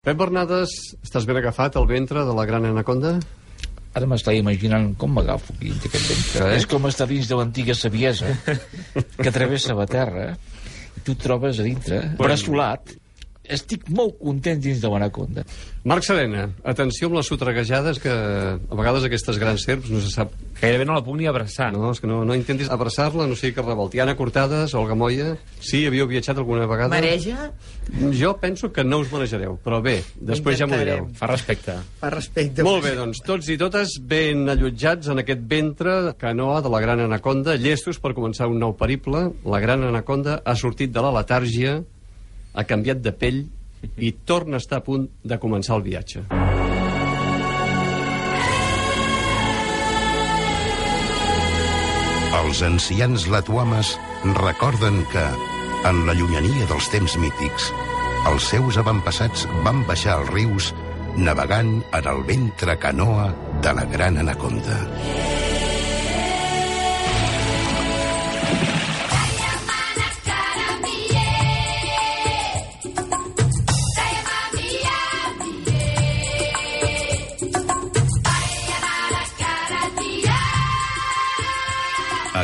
Pep 0.00 0.16
Bernades, 0.16 0.70
estàs 1.04 1.26
ben 1.28 1.36
agafat 1.36 1.74
al 1.76 1.84
ventre 1.84 2.22
de 2.24 2.32
la 2.32 2.46
gran 2.48 2.64
anaconda? 2.64 3.10
Ara 3.92 4.06
m'estava 4.08 4.38
imaginant 4.38 4.94
com 4.96 5.10
m'agafo 5.12 5.52
aquí 5.52 5.66
dins 5.66 5.82
d'aquest 5.82 6.06
ventre. 6.08 6.46
Eh? 6.46 6.54
És 6.56 6.64
com 6.70 6.86
estar 6.88 7.04
dins 7.10 7.28
de 7.28 7.36
l'antiga 7.36 7.76
saviesa 7.76 8.30
que 9.20 9.34
travessa 9.34 9.76
la 9.76 9.84
terra 9.90 10.24
i 10.96 11.02
tu 11.04 11.12
et 11.12 11.20
trobes 11.20 11.60
a 11.60 11.66
dintre, 11.68 11.98
bressolat. 12.16 12.94
Estic 13.50 13.88
molt 13.90 14.18
content 14.20 14.60
dins 14.62 14.80
de 14.82 14.90
l'anaconda. 14.92 15.44
Marc 15.90 16.04
Serena, 16.04 16.44
atenció 16.68 17.08
amb 17.08 17.16
les 17.18 17.28
sotreguejades 17.30 17.98
que 18.02 18.12
a 18.12 18.78
vegades 18.78 19.06
aquestes 19.08 19.40
grans 19.40 19.64
serps 19.66 19.90
no 19.90 20.02
se 20.04 20.12
sap... 20.12 20.34
Gairebé 20.60 20.84
no 20.84 20.92
la 20.92 21.02
puc 21.04 21.16
ni 21.16 21.28
abraçar. 21.28 21.70
No, 21.72 21.88
és 21.94 22.02
que 22.02 22.08
no, 22.10 22.20
no 22.28 22.36
intentis 22.36 22.68
abraçar-la, 22.68 23.24
no 23.26 23.36
sé 23.38 23.54
què 23.56 23.64
revolti. 23.64 24.00
Anna 24.02 24.14
Cortades, 24.18 24.74
Olga 24.76 24.96
Moya... 24.98 25.34
Sí, 25.60 25.86
havíeu 25.88 26.08
viatjat 26.10 26.38
alguna 26.40 26.66
vegada? 26.68 26.92
Mareja 26.92 27.50
Jo 28.12 28.34
penso 28.40 28.70
que 28.72 28.84
no 28.84 29.00
us 29.02 29.10
manejareu, 29.12 29.56
però 29.64 29.80
bé, 29.82 29.98
després 30.30 30.58
ja 30.60 30.68
m'ho 30.68 30.78
direu. 30.78 31.08
Fa 31.16 31.28
respecte. 31.30 31.74
per 32.00 32.12
respecte. 32.14 32.64
Molt 32.66 32.84
bé, 32.84 32.92
doncs, 32.98 33.22
tots 33.26 33.48
i 33.50 33.56
totes 33.60 33.96
ben 34.10 34.44
allotjats 34.52 35.10
en 35.10 35.22
aquest 35.24 35.42
ventre 35.50 35.96
canoa 36.20 36.60
de 36.62 36.72
la 36.72 36.80
gran 36.84 37.02
anaconda, 37.06 37.56
llestos 37.60 37.98
per 38.00 38.14
començar 38.16 38.48
un 38.50 38.60
nou 38.62 38.76
periple. 38.78 39.30
La 39.48 39.60
gran 39.64 39.82
anaconda 39.88 40.40
ha 40.44 40.54
sortit 40.56 40.92
de 40.94 41.02
la 41.04 41.12
letàrgia, 41.18 41.80
ha 42.54 42.64
canviat 42.68 43.02
de 43.04 43.12
pell 43.12 43.44
i 43.96 44.12
torna 44.28 44.58
a 44.58 44.62
estar 44.62 44.80
a 44.80 44.84
punt 44.84 45.06
de 45.24 45.38
començar 45.40 45.78
el 45.78 45.84
viatge. 45.86 46.24
Els 52.40 52.62
ancians 52.66 53.26
latuames 53.30 53.94
recorden 54.40 55.02
que, 55.12 55.26
en 55.88 56.02
la 56.08 56.16
llunyania 56.18 56.66
dels 56.70 56.88
temps 56.92 57.16
mítics, 57.20 57.70
els 58.30 58.48
seus 58.52 58.78
avantpassats 58.80 59.46
van 59.66 59.84
baixar 59.88 60.18
els 60.20 60.32
rius 60.34 60.72
navegant 61.16 61.78
en 61.96 62.10
el 62.14 62.24
ventre 62.28 62.76
canoa 62.78 63.30
de 63.64 63.76
la 63.76 63.86
gran 63.94 64.20
anaconda. 64.24 64.78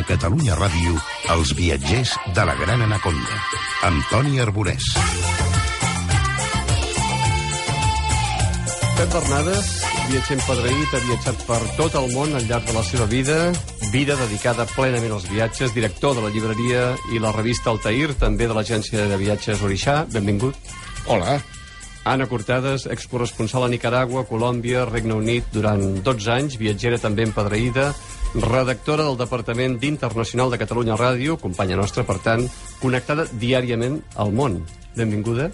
Catalunya 0.07 0.55
Ràdio, 0.55 0.93
els 1.33 1.49
viatgers 1.57 2.13
de 2.31 2.43
la 2.47 2.53
gran 2.55 2.79
anaconda, 2.85 3.39
amb 3.83 4.05
Toni 4.07 4.39
Arborès. 4.39 4.85
Pep 8.95 9.11
Bernades, 9.11 9.67
viatger 10.07 10.37
empedreït, 10.37 10.95
ha 10.95 11.03
viatjat 11.09 11.43
per 11.49 11.59
tot 11.75 11.99
el 11.99 12.07
món 12.15 12.31
al 12.39 12.47
llarg 12.47 12.71
de 12.71 12.77
la 12.77 12.85
seva 12.87 13.09
vida, 13.11 13.51
vida 13.91 14.15
dedicada 14.23 14.69
plenament 14.71 15.17
als 15.17 15.27
viatges, 15.27 15.75
director 15.75 16.15
de 16.15 16.23
la 16.23 16.31
llibreria 16.31 16.87
i 17.11 17.19
la 17.19 17.35
revista 17.35 17.73
Altair, 17.75 18.15
també 18.15 18.47
de 18.47 18.55
l'agència 18.55 19.09
de 19.11 19.19
viatges 19.19 19.61
Orixà. 19.61 20.05
Benvingut. 20.15 20.55
Hola. 21.11 21.41
Anna 22.07 22.29
Cortades, 22.31 22.87
excorresponsal 22.87 23.65
a 23.67 23.67
Nicaragua, 23.67 24.23
Colòmbia, 24.23 24.85
Regne 24.87 25.19
Unit 25.19 25.51
durant 25.51 25.83
12 25.99 26.31
anys, 26.31 26.55
viatgera 26.55 26.95
també 27.03 27.27
empedreïda, 27.27 27.91
redactora 28.41 29.03
del 29.03 29.17
Departament 29.17 29.77
d'Internacional 29.81 30.51
de 30.51 30.59
Catalunya 30.61 30.97
Ràdio, 30.97 31.37
companya 31.41 31.77
nostra, 31.79 32.05
per 32.05 32.19
tant, 32.23 32.45
connectada 32.81 33.25
diàriament 33.33 34.01
al 34.15 34.31
món. 34.35 34.61
Benvinguda. 34.97 35.49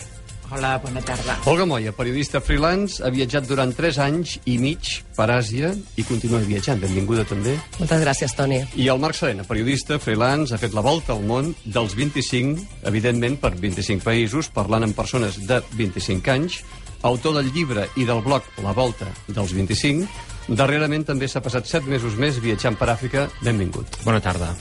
Hola, 0.54 0.76
bona 0.78 1.02
tarda. 1.02 1.38
Olga 1.50 1.66
Moya, 1.66 1.92
periodista 1.98 2.38
freelance, 2.44 3.02
ha 3.02 3.10
viatjat 3.10 3.48
durant 3.50 3.72
3 3.74 3.98
anys 4.04 4.36
i 4.46 4.60
mig 4.62 4.90
per 5.16 5.30
Àsia 5.34 5.72
i 5.98 6.06
continua 6.06 6.44
viatjant. 6.44 6.78
Benvinguda 6.84 7.24
també. 7.26 7.56
Moltes 7.80 8.04
gràcies, 8.04 8.36
Toni. 8.38 8.60
I 8.78 8.90
el 8.94 9.02
Marc 9.02 9.18
Serena, 9.18 9.48
periodista 9.48 9.98
freelance, 10.04 10.54
ha 10.54 10.62
fet 10.62 10.76
la 10.78 10.84
volta 10.86 11.16
al 11.16 11.24
món 11.26 11.56
dels 11.64 11.96
25, 11.98 12.68
evidentment 12.92 13.40
per 13.42 13.56
25 13.56 14.06
països, 14.06 14.52
parlant 14.54 14.86
amb 14.86 14.96
persones 14.96 15.40
de 15.48 15.64
25 15.80 16.36
anys, 16.36 16.62
autor 17.02 17.40
del 17.40 17.50
llibre 17.56 17.88
i 17.98 18.06
del 18.06 18.22
blog 18.24 18.46
La 18.64 18.76
Volta 18.78 19.10
dels 19.28 19.56
25. 19.56 20.08
Darrerament 20.50 21.06
també 21.08 21.30
s'ha 21.32 21.42
passat 21.44 21.70
7 21.70 21.88
mesos 21.88 22.18
més 22.20 22.40
viatjant 22.44 22.76
per 22.76 22.90
Àfrica. 22.92 23.30
Benvingut. 23.46 24.02
Bona 24.04 24.20
tarda. 24.24 24.52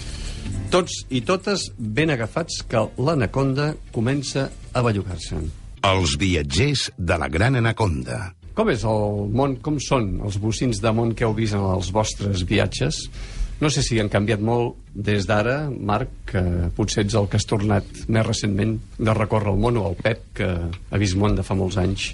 Tots 0.70 1.02
i 1.10 1.20
totes 1.26 1.66
ben 1.76 2.12
agafats 2.14 2.62
que 2.68 2.84
l'anaconda 3.02 3.72
comença 3.92 4.46
a 4.72 4.82
bellugar-se. 4.86 5.40
Els 5.82 6.14
viatgers 6.18 6.86
de 6.96 7.18
la 7.18 7.28
gran 7.28 7.58
anaconda. 7.58 8.32
Com 8.54 8.70
és 8.70 8.84
el 8.86 9.28
món, 9.32 9.56
com 9.64 9.78
són 9.80 10.20
els 10.22 10.38
bocins 10.38 10.78
de 10.84 10.92
món 10.94 11.16
que 11.18 11.26
heu 11.26 11.34
vist 11.34 11.56
en 11.58 11.66
els 11.66 11.90
vostres 11.92 12.44
viatges? 12.46 13.02
No 13.62 13.70
sé 13.70 13.82
si 13.86 13.98
han 14.00 14.10
canviat 14.12 14.40
molt 14.42 14.78
des 14.94 15.26
d'ara, 15.26 15.70
Marc, 15.70 16.10
que 16.30 16.42
potser 16.76 17.04
ets 17.04 17.14
el 17.18 17.28
que 17.30 17.38
has 17.38 17.46
tornat 17.48 17.86
més 18.08 18.26
recentment 18.26 18.76
de 18.98 19.14
recórrer 19.18 19.52
el 19.54 19.60
món, 19.62 19.78
o 19.78 19.86
el 19.90 19.98
Pep, 19.98 20.24
que 20.38 20.48
ha 20.50 21.00
vist 21.00 21.18
món 21.18 21.36
de 21.38 21.44
fa 21.46 21.56
molts 21.58 21.78
anys. 21.80 22.12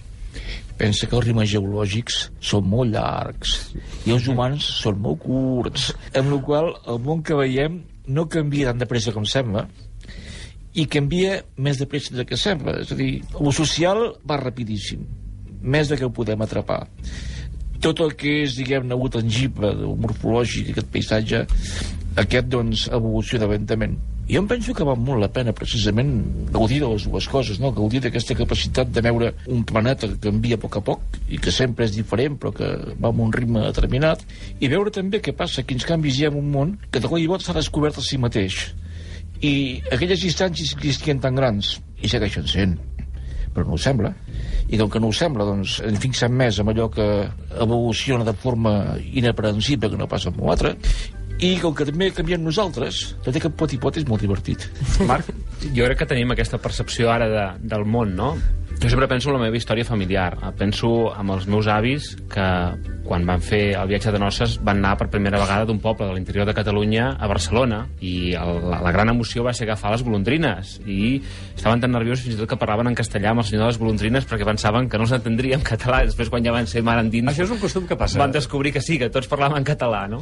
Pensa 0.79 1.09
que 1.11 1.17
els 1.19 1.27
rimes 1.27 1.51
geològics 1.51 2.19
són 2.51 2.69
molt 2.71 2.93
llargs 2.95 3.55
i 4.07 4.15
els 4.15 4.29
humans 4.31 4.65
són 4.79 5.01
molt 5.03 5.25
curts, 5.25 5.91
amb 6.17 6.31
la 6.33 6.39
qual 6.47 6.71
el 6.87 7.01
món 7.03 7.25
que 7.27 7.37
veiem 7.39 7.81
no 8.09 8.29
canvia 8.31 8.71
tan 8.71 8.83
de 8.83 8.89
pressa 8.89 9.13
com 9.13 9.27
sembla 9.29 9.67
i 10.79 10.85
canvia 10.87 11.41
més 11.59 11.81
de 11.81 11.89
pressa 11.91 12.15
del 12.15 12.27
que 12.29 12.39
sembla. 12.39 12.77
És 12.83 12.93
a 12.95 12.99
dir, 12.99 13.11
el 13.41 13.51
social 13.57 14.05
va 14.29 14.39
rapidíssim, 14.41 15.03
més 15.63 15.91
de 15.91 15.99
que 15.99 16.07
ho 16.07 16.15
podem 16.15 16.45
atrapar. 16.45 16.85
Tot 17.83 18.03
el 18.05 18.15
que 18.19 18.43
és, 18.45 18.57
diguem-ne, 18.59 18.99
tangible, 19.15 19.73
morfològic, 20.03 20.73
aquest 20.73 20.93
paisatge, 20.95 21.43
aquest, 22.19 22.49
doncs, 22.55 22.87
evoluciona 22.95 23.51
lentament. 23.51 23.99
Jo 24.29 24.43
em 24.43 24.49
penso 24.49 24.75
que 24.77 24.85
val 24.85 24.99
molt 25.01 25.23
la 25.23 25.31
pena, 25.33 25.55
precisament, 25.57 26.11
gaudir 26.53 26.83
de 26.83 26.89
les 26.91 27.07
dues 27.09 27.29
coses, 27.33 27.57
no? 27.63 27.71
gaudir 27.73 28.03
d'aquesta 28.05 28.35
capacitat 28.37 28.91
de 28.93 29.01
veure 29.07 29.31
un 29.49 29.63
planeta 29.65 30.11
que 30.11 30.19
canvia 30.27 30.59
a 30.59 30.61
poc 30.61 30.77
a 30.77 30.83
poc 30.85 31.17
i 31.33 31.41
que 31.41 31.55
sempre 31.55 31.87
és 31.89 31.95
diferent, 31.97 32.37
però 32.37 32.53
que 32.53 32.69
va 33.01 33.09
amb 33.09 33.25
un 33.25 33.33
ritme 33.33 33.65
determinat, 33.65 34.27
i 34.61 34.69
veure 34.69 34.93
també 34.93 35.23
què 35.25 35.33
passa, 35.33 35.65
quins 35.65 35.89
canvis 35.89 36.21
hi 36.21 36.29
ha 36.29 36.33
en 36.35 36.37
un 36.43 36.53
món 36.53 36.77
que 36.93 37.01
de 37.01 37.09
cop 37.09 37.17
i 37.17 37.25
volta 37.31 37.49
s'ha 37.49 37.57
descobert 37.57 37.97
a 37.97 38.05
si 38.05 38.21
mateix. 38.21 38.61
I 39.41 39.55
aquelles 39.97 40.21
distàncies 40.21 40.77
existien 40.77 41.25
tan 41.25 41.39
grans, 41.39 41.79
i 42.05 42.13
segueixen 42.13 42.45
sent, 42.53 42.77
però 43.55 43.65
no 43.65 43.79
ho 43.79 43.81
sembla. 43.81 44.13
I 44.69 44.77
com 44.77 44.91
que 44.93 45.01
no 45.01 45.09
ho 45.09 45.17
sembla, 45.17 45.49
doncs 45.49 45.79
ens 45.89 46.03
fixem 46.05 46.37
més 46.37 46.61
en 46.61 46.69
allò 46.69 46.91
que 46.93 47.07
evoluciona 47.65 48.29
de 48.29 48.37
forma 48.37 48.99
inaprensible 49.09 49.89
que 49.89 49.97
no 49.97 50.11
passa 50.11 50.29
amb 50.29 50.45
l'altre, 50.45 50.77
i 51.39 51.55
com 51.63 51.75
que 51.77 51.87
també 51.87 52.11
canviem 52.15 52.43
nosaltres, 52.43 53.15
tot 53.23 53.37
i 53.37 53.43
que 53.43 53.51
pot 53.55 53.73
i 53.75 53.79
pot 53.79 53.97
és 54.01 54.07
molt 54.09 54.25
divertit. 54.25 54.65
Marc, 55.11 55.29
jo 55.63 55.87
crec 55.87 56.01
que 56.03 56.09
tenim 56.11 56.35
aquesta 56.35 56.59
percepció 56.63 57.13
ara 57.13 57.29
de, 57.31 57.45
del 57.71 57.87
món, 57.87 58.17
no? 58.19 58.33
Jo 58.79 58.91
sempre 58.91 59.09
penso 59.11 59.31
en 59.31 59.39
la 59.39 59.43
meva 59.43 59.59
història 59.59 59.87
familiar. 59.87 60.33
Penso 60.59 61.11
amb 61.11 61.35
els 61.35 61.49
meus 61.51 61.67
avis 61.71 62.13
que 62.31 62.47
quan 63.09 63.25
van 63.29 63.41
fer 63.41 63.73
el 63.73 63.89
viatge 63.89 64.13
de 64.13 64.21
noces 64.21 64.59
van 64.65 64.83
anar 64.83 64.97
per 65.01 65.09
primera 65.09 65.41
vegada 65.41 65.65
d'un 65.69 65.81
poble 65.81 66.07
de 66.07 66.15
l'interior 66.15 66.45
de 66.47 66.55
Catalunya 66.57 67.09
a 67.17 67.29
Barcelona 67.31 67.81
i 68.05 68.35
el, 68.37 68.61
la, 68.69 68.83
la 68.85 68.93
gran 68.93 69.09
emoció 69.15 69.47
va 69.47 69.55
ser 69.57 69.65
agafar 69.65 69.95
les 69.95 70.05
golondrines 70.05 70.77
i 70.85 71.17
estaven 71.57 71.81
tan 71.81 71.95
nerviosos 71.97 72.27
fins 72.27 72.37
i 72.37 72.41
tot 72.43 72.53
que 72.53 72.61
parlaven 72.61 72.91
en 72.91 72.99
castellà 72.99 73.33
amb 73.33 73.43
el 73.43 73.49
senyor 73.49 73.65
de 73.65 73.71
les 73.73 73.81
golondrines 73.81 74.29
perquè 74.29 74.47
pensaven 74.49 74.91
que 74.93 75.01
no 75.01 75.09
s'entendria 75.09 75.57
en 75.57 75.65
català 75.65 76.03
després 76.05 76.29
quan 76.29 76.45
ja 76.45 76.53
van 76.53 76.69
ser 76.69 76.85
mar 76.85 76.99
endins 77.01 77.33
Això 77.33 77.47
és 77.49 77.55
un 77.57 77.63
costum 77.63 77.89
que 77.89 77.97
passa. 77.97 78.21
van 78.21 78.35
descobrir 78.35 78.75
que 78.77 78.85
sí, 78.85 78.99
que 79.01 79.09
tots 79.15 79.31
parlaven 79.31 79.63
en 79.63 79.67
català, 79.67 80.05
no? 80.11 80.21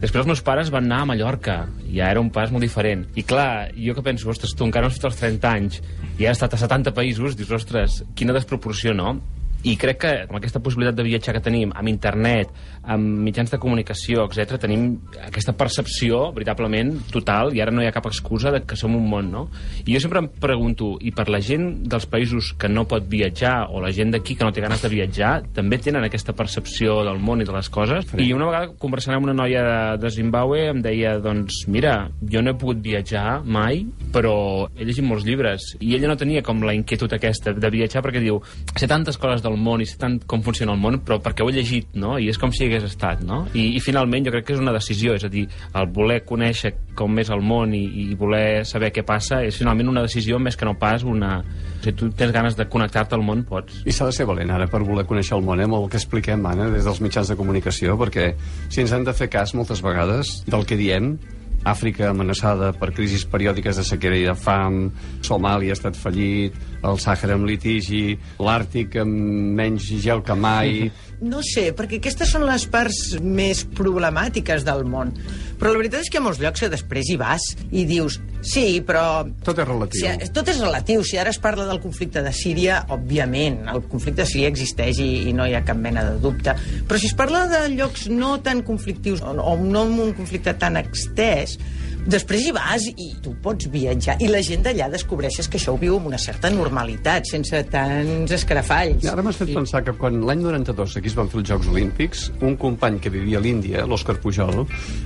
Després 0.00 0.22
els 0.24 0.30
meus 0.32 0.42
pares 0.42 0.72
van 0.74 0.88
anar 0.88 1.02
a 1.02 1.10
Mallorca, 1.12 1.56
ja 1.92 2.08
era 2.10 2.20
un 2.20 2.32
pas 2.34 2.50
molt 2.50 2.64
diferent. 2.64 3.04
I 3.14 3.22
clar, 3.22 3.70
jo 3.76 3.94
que 3.94 4.02
penso, 4.02 4.30
ostres, 4.32 4.56
tu 4.56 4.66
encara 4.66 4.88
no 4.88 4.90
has 4.90 4.98
fet 4.98 5.10
els 5.12 5.20
30 5.20 5.52
anys 5.52 5.78
i 6.18 6.26
has 6.26 6.40
estat 6.40 6.56
a 6.56 6.62
70 6.64 6.94
països, 6.96 7.36
dius, 7.38 7.52
ostres, 7.54 8.02
quina 8.18 8.34
desproporció, 8.34 8.96
no? 8.96 9.20
I 9.62 9.76
crec 9.78 9.98
que 10.02 10.12
amb 10.24 10.36
aquesta 10.38 10.60
possibilitat 10.62 10.96
de 10.98 11.06
viatjar 11.06 11.36
que 11.36 11.42
tenim, 11.44 11.72
amb 11.76 11.90
internet, 11.90 12.50
amb 12.82 13.22
mitjans 13.22 13.52
de 13.52 13.60
comunicació, 13.62 14.26
etc, 14.26 14.56
tenim 14.62 14.88
aquesta 15.22 15.54
percepció 15.58 16.24
veritablement 16.34 16.96
total 17.12 17.52
i 17.54 17.62
ara 17.62 17.74
no 17.74 17.82
hi 17.82 17.86
ha 17.86 17.94
cap 17.94 18.08
excusa 18.10 18.50
de 18.50 18.62
que 18.66 18.78
som 18.78 18.96
un 18.98 19.06
món, 19.08 19.30
no? 19.30 19.44
I 19.84 19.94
jo 19.94 20.00
sempre 20.02 20.22
em 20.22 20.28
pregunto, 20.42 20.96
i 21.00 21.12
per 21.14 21.28
la 21.30 21.40
gent 21.44 21.84
dels 21.86 22.08
països 22.10 22.52
que 22.58 22.70
no 22.70 22.86
pot 22.90 23.06
viatjar 23.08 23.68
o 23.70 23.82
la 23.84 23.92
gent 23.94 24.12
d'aquí 24.14 24.36
que 24.38 24.44
no 24.46 24.52
té 24.54 24.64
ganes 24.64 24.82
de 24.82 24.90
viatjar, 24.90 25.32
també 25.54 25.78
tenen 25.78 26.04
aquesta 26.06 26.34
percepció 26.34 27.00
del 27.06 27.22
món 27.22 27.42
i 27.42 27.46
de 27.48 27.54
les 27.54 27.70
coses? 27.72 28.10
I 28.18 28.32
una 28.34 28.50
vegada 28.50 28.72
conversant 28.82 29.16
amb 29.16 29.28
una 29.28 29.36
noia 29.36 29.62
de, 29.68 29.78
de 30.02 30.12
Zimbabue 30.14 30.66
em 30.72 30.82
deia, 30.82 31.16
doncs, 31.22 31.62
mira, 31.70 31.96
jo 32.22 32.42
no 32.42 32.52
he 32.52 32.58
pogut 32.58 32.82
viatjar 32.82 33.42
mai, 33.44 33.84
però 34.12 34.34
he 34.76 34.86
llegit 34.88 35.06
molts 35.06 35.26
llibres 35.26 35.72
i 35.80 35.94
ella 35.96 36.10
no 36.10 36.18
tenia 36.18 36.42
com 36.44 36.62
la 36.66 36.74
inquietud 36.76 37.12
aquesta 37.14 37.54
de 37.54 37.70
viatjar 37.72 38.02
perquè 38.04 38.22
diu, 38.22 38.40
sé 38.76 38.88
tantes 38.90 39.18
coses 39.20 39.42
del 39.44 39.51
el 39.52 39.60
món 39.60 39.82
i 39.82 39.86
sé 39.88 39.98
tant 40.00 40.18
com 40.28 40.42
funciona 40.44 40.74
el 40.74 40.80
món, 40.80 40.98
però 41.06 41.18
perquè 41.22 41.44
ho 41.44 41.50
he 41.50 41.56
llegit, 41.56 41.92
no? 41.98 42.16
I 42.18 42.28
és 42.32 42.40
com 42.40 42.52
si 42.52 42.64
hi 42.64 42.70
hagués 42.70 42.86
estat, 42.88 43.22
no? 43.26 43.42
I, 43.54 43.68
i 43.76 43.82
finalment 43.84 44.26
jo 44.26 44.32
crec 44.34 44.48
que 44.48 44.56
és 44.56 44.62
una 44.62 44.74
decisió, 44.74 45.16
és 45.18 45.26
a 45.26 45.30
dir, 45.32 45.44
el 45.78 45.90
voler 45.94 46.22
conèixer 46.28 46.74
com 46.98 47.18
és 47.20 47.30
el 47.32 47.44
món 47.44 47.74
i, 47.76 47.82
i 48.02 48.06
voler 48.18 48.64
saber 48.68 48.92
què 48.94 49.04
passa 49.06 49.42
és 49.46 49.58
finalment 49.58 49.92
una 49.92 50.04
decisió 50.04 50.40
més 50.42 50.58
que 50.58 50.68
no 50.68 50.76
pas 50.80 51.04
una... 51.08 51.38
Si 51.82 51.92
tu 51.98 52.08
tens 52.14 52.32
ganes 52.34 52.56
de 52.56 52.68
connectar-te 52.70 53.16
al 53.16 53.24
món, 53.26 53.42
pots. 53.48 53.82
I 53.88 53.94
s'ha 53.94 54.06
de 54.08 54.16
ser 54.16 54.26
valent 54.28 54.52
ara 54.54 54.68
per 54.70 54.84
voler 54.86 55.06
conèixer 55.08 55.36
el 55.38 55.44
món, 55.46 55.60
eh, 55.60 55.68
amb 55.68 55.80
el 55.80 55.88
que 55.90 55.98
expliquem, 56.00 56.46
Anna, 56.46 56.70
des 56.72 56.86
dels 56.86 57.02
mitjans 57.04 57.32
de 57.32 57.38
comunicació, 57.38 57.98
perquè 58.00 58.32
si 58.68 58.84
ens 58.84 58.94
han 58.94 59.06
de 59.08 59.14
fer 59.16 59.30
cas 59.32 59.56
moltes 59.58 59.82
vegades 59.84 60.40
del 60.46 60.66
que 60.68 60.78
diem, 60.78 61.16
Àfrica 61.62 62.08
amenaçada 62.10 62.72
per 62.74 62.90
crisis 62.90 63.22
periòdiques 63.30 63.78
de 63.78 63.84
sequera 63.86 64.16
i 64.18 64.24
de 64.26 64.34
fam, 64.34 64.88
Somàlia 65.22 65.70
ha 65.70 65.78
estat 65.78 65.98
fallit, 65.98 66.56
el 66.82 66.98
Sàhara 67.02 67.36
amb 67.38 67.46
litigi, 67.48 68.16
l'Àrtic 68.42 68.98
amb 69.02 69.56
menys 69.58 69.88
gel 70.02 70.24
que 70.26 70.36
mai... 70.38 70.90
No 71.22 71.38
sé, 71.46 71.68
perquè 71.78 72.00
aquestes 72.00 72.32
són 72.34 72.42
les 72.48 72.64
parts 72.66 73.12
més 73.22 73.60
problemàtiques 73.78 74.64
del 74.66 74.82
món. 74.90 75.12
Però 75.60 75.70
la 75.70 75.78
veritat 75.78 76.02
és 76.02 76.10
que 76.10 76.18
ha 76.18 76.24
molts 76.24 76.40
llocs 76.42 76.64
que 76.64 76.70
després 76.72 77.12
hi 77.12 77.18
vas 77.20 77.44
i 77.70 77.84
dius, 77.86 78.18
sí, 78.42 78.80
però... 78.86 79.22
Tot 79.46 79.58
és 79.62 79.68
relatiu. 79.68 80.02
Si, 80.02 80.30
tot 80.34 80.48
és 80.52 80.58
relatiu. 80.60 81.04
Si 81.06 81.18
ara 81.18 81.30
es 81.32 81.38
parla 81.42 81.66
del 81.70 81.80
conflicte 81.82 82.22
de 82.22 82.32
Síria, 82.36 82.82
òbviament, 82.92 83.62
el 83.72 83.84
conflicte 83.88 84.22
de 84.24 84.28
Síria 84.28 84.50
existeix 84.52 84.98
i, 85.02 85.10
i 85.30 85.36
no 85.36 85.46
hi 85.48 85.54
ha 85.56 85.62
cap 85.66 85.78
mena 85.78 86.04
de 86.10 86.18
dubte. 86.22 86.54
Però 86.88 86.98
si 87.00 87.08
es 87.10 87.14
parla 87.18 87.46
de 87.50 87.62
llocs 87.76 88.08
no 88.10 88.36
tan 88.44 88.62
conflictius 88.66 89.22
o, 89.22 89.32
o 89.38 89.56
no 89.62 89.86
amb 89.86 90.02
un 90.08 90.12
conflicte 90.18 90.54
tan 90.58 90.76
extès, 90.80 91.56
després 92.02 92.48
hi 92.48 92.52
vas 92.54 92.82
i 92.90 93.12
tu 93.22 93.36
pots 93.42 93.68
viatjar. 93.70 94.16
I 94.18 94.26
la 94.32 94.40
gent 94.42 94.64
d'allà 94.66 94.88
descobreixes 94.90 95.46
que 95.48 95.60
això 95.60 95.76
ho 95.76 95.78
viu 95.78 96.00
amb 96.00 96.08
una 96.10 96.18
certa 96.18 96.50
normalitat, 96.50 97.28
sense 97.30 97.60
tants 97.70 98.34
escarafalls. 98.34 99.04
I 99.06 99.12
ara 99.12 99.22
m'has 99.22 99.38
fet 99.38 99.52
I- 99.52 99.58
pensar 99.60 99.84
que 99.86 99.94
quan 99.94 100.18
l'any 100.26 100.42
92 100.42 100.96
aquí 100.98 101.12
es 101.12 101.14
van 101.18 101.30
fer 101.30 101.38
els 101.44 101.52
Jocs 101.52 101.70
Olímpics, 101.70 102.24
un 102.42 102.56
company 102.58 102.98
que 102.98 103.12
vivia 103.14 103.38
a 103.38 103.44
l'Índia, 103.44 103.86
l'Òscar 103.86 104.18
Pujol, 104.22 104.64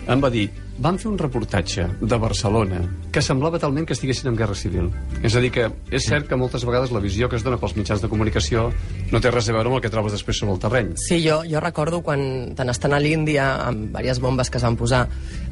em 0.08 0.24
va 0.24 0.32
dir 0.32 0.48
van 0.78 0.98
fer 1.00 1.08
un 1.08 1.16
reportatge 1.18 1.86
de 2.02 2.16
Barcelona 2.20 2.82
que 3.12 3.22
semblava 3.24 3.58
talment 3.58 3.86
que 3.88 3.94
estiguessin 3.96 4.28
en 4.28 4.36
guerra 4.36 4.54
civil. 4.54 4.90
És 5.24 5.34
a 5.36 5.40
dir, 5.40 5.50
que 5.54 5.70
és 5.90 6.04
cert 6.04 6.28
que 6.28 6.36
moltes 6.36 6.66
vegades 6.68 6.92
la 6.92 7.00
visió 7.00 7.30
que 7.32 7.38
es 7.38 7.44
dona 7.46 7.56
pels 7.56 7.76
mitjans 7.78 8.02
de 8.04 8.10
comunicació 8.12 8.66
no 9.12 9.20
té 9.24 9.32
res 9.32 9.48
a 9.48 9.54
veure 9.56 9.70
amb 9.70 9.78
el 9.78 9.82
que 9.84 9.90
trobes 9.92 10.12
després 10.12 10.36
sobre 10.42 10.54
el 10.54 10.60
terreny. 10.60 10.92
Sí, 11.00 11.22
jo, 11.24 11.40
jo 11.48 11.62
recordo 11.64 12.02
quan 12.04 12.52
tant 12.58 12.68
estant 12.72 12.92
a 12.92 13.00
l'Índia 13.00 13.46
amb 13.70 13.88
diverses 13.96 14.20
bombes 14.20 14.50
que 14.52 14.60
es 14.60 14.66
van 14.68 14.76
posar 14.76 15.06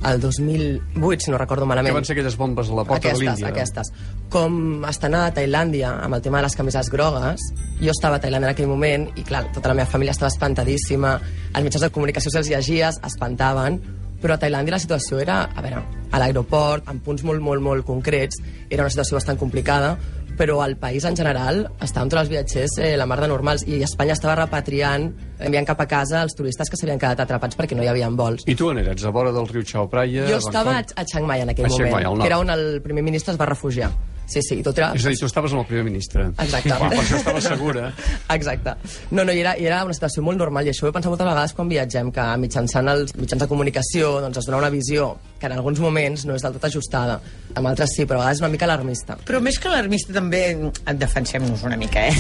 el 0.05 0.21
2008, 0.21 1.25
si 1.25 1.31
no 1.33 1.39
recordo 1.39 1.65
Que 1.65 1.69
malament. 1.73 1.95
van 1.95 2.05
ser 2.05 2.13
aquelles 2.19 2.37
bombes 2.37 2.69
a 2.69 2.75
la 2.75 2.85
porta 2.85 3.09
aquestes, 3.09 3.19
de 3.21 3.25
l'Índia. 3.25 3.49
Aquestes. 3.49 3.93
Com 4.29 4.85
estant 4.85 5.15
a 5.15 5.25
Tailàndia 5.33 5.95
amb 6.05 6.15
el 6.15 6.23
tema 6.23 6.39
de 6.39 6.51
les 6.51 6.57
camises 6.57 6.91
grogues, 6.91 7.41
jo 7.81 7.91
estava 7.91 8.17
a 8.17 8.21
Tailàndia 8.21 8.51
en 8.51 8.55
aquell 8.55 8.69
moment 8.69 9.09
i, 9.17 9.23
clar, 9.25 9.47
tota 9.55 9.73
la 9.73 9.81
meva 9.81 9.89
família 9.89 10.13
estava 10.13 10.29
espantadíssima, 10.29 11.17
els 11.55 11.65
mitjans 11.65 11.89
de 11.89 11.91
comunicació 11.91 12.31
se'ls 12.31 12.51
llegies, 12.53 13.01
espantaven, 13.03 13.81
però 14.25 14.39
a 14.39 14.41
Tailàndia 14.41 14.73
la 14.73 14.81
situació 14.81 15.21
era, 15.21 15.43
a 15.53 15.63
veure, 15.65 15.85
a 16.09 16.21
l'aeroport, 16.23 16.89
en 16.89 17.03
punts 17.05 17.27
molt, 17.29 17.45
molt, 17.45 17.61
molt 17.61 17.85
concrets, 17.85 18.41
era 18.73 18.87
una 18.87 18.93
situació 18.93 19.19
bastant 19.19 19.37
complicada, 19.41 19.99
però 20.39 20.63
al 20.65 20.79
país 20.81 21.05
en 21.05 21.15
general 21.15 21.61
estaven 21.85 22.09
tots 22.11 22.25
els 22.25 22.31
viatgers 22.33 22.79
eh, 22.83 22.95
la 22.99 23.07
mar 23.07 23.21
de 23.23 23.29
normals 23.31 23.67
i 23.69 23.83
Espanya 23.87 24.17
estava 24.17 24.39
repatriant, 24.41 25.07
enviant 25.39 25.69
cap 25.69 25.85
a 25.85 25.87
casa 25.91 26.23
els 26.25 26.35
turistes 26.35 26.73
que 26.73 26.81
s'havien 26.81 26.99
quedat 26.99 27.21
atrapats 27.27 27.59
perquè 27.61 27.77
no 27.77 27.85
hi 27.85 27.93
havia 27.93 28.09
vols. 28.17 28.49
I 28.51 28.57
tu 28.59 28.73
on 28.73 28.81
eres? 28.83 29.05
A 29.05 29.13
vora 29.15 29.31
del 29.35 29.47
riu 29.51 29.63
Chao 29.63 29.87
Phraya? 29.93 30.27
Jo 30.31 30.41
estava 30.41 30.79
a, 30.81 30.83
a 30.83 31.05
Chiang 31.05 31.29
Mai 31.29 31.45
en 31.45 31.53
aquell 31.55 31.69
A 31.69 31.75
moment, 31.77 31.95
Mai, 31.95 32.09
que 32.25 32.33
era 32.33 32.41
on 32.41 32.51
el 32.51 32.81
primer 32.83 33.05
ministre 33.05 33.37
es 33.37 33.41
va 33.41 33.47
refugiar. 33.53 33.93
Sí, 34.27 34.41
sí, 34.43 34.59
i 34.61 34.65
tot 34.65 34.79
era... 34.81 34.91
És 34.97 35.05
a 35.05 35.13
dir, 35.13 35.19
tu 35.21 35.29
estaves 35.29 35.53
amb 35.53 35.63
el 35.63 35.69
primer 35.69 35.85
ministre. 35.87 36.27
Exacte. 36.41 36.73
Va, 36.73 36.89
per 36.93 37.03
això 37.03 37.19
estava 37.21 37.43
segura. 37.45 37.91
Exacte. 38.37 38.75
No, 39.11 39.23
no, 39.23 39.33
i 39.33 39.43
era, 39.43 39.55
i 39.61 39.69
era 39.69 39.83
una 39.85 39.97
situació 39.97 40.25
molt 40.25 40.41
normal, 40.41 40.67
i 40.67 40.73
això 40.73 40.87
ho 40.87 40.91
he 40.91 40.95
pensat 40.97 41.13
moltes 41.13 41.29
vegades 41.29 41.55
quan 41.57 41.71
viatgem, 41.71 42.11
que 42.15 42.27
mitjançant 42.41 42.91
els 42.95 43.15
mitjans 43.19 43.45
de 43.45 43.49
comunicació 43.51 44.17
doncs, 44.25 44.41
es 44.41 44.49
dona 44.49 44.63
una 44.65 44.73
visió 44.73 45.13
que 45.41 45.51
en 45.51 45.57
alguns 45.59 45.81
moments 45.83 46.25
no 46.25 46.37
és 46.39 46.45
del 46.45 46.57
tot 46.57 46.65
ajustada. 46.71 47.19
Amb 47.55 47.69
altres 47.69 47.93
sí, 47.95 48.07
però 48.09 48.23
a 48.23 48.25
vegades 48.25 48.41
és 48.41 48.45
una 48.45 48.53
mica 48.55 48.65
alarmista. 48.69 49.19
Però 49.29 49.43
més 49.45 49.59
que 49.61 49.69
alarmista 49.69 50.15
també 50.17 50.45
et 50.55 51.01
defensem-nos 51.01 51.67
una 51.69 51.77
mica, 51.81 52.07
eh? 52.09 52.15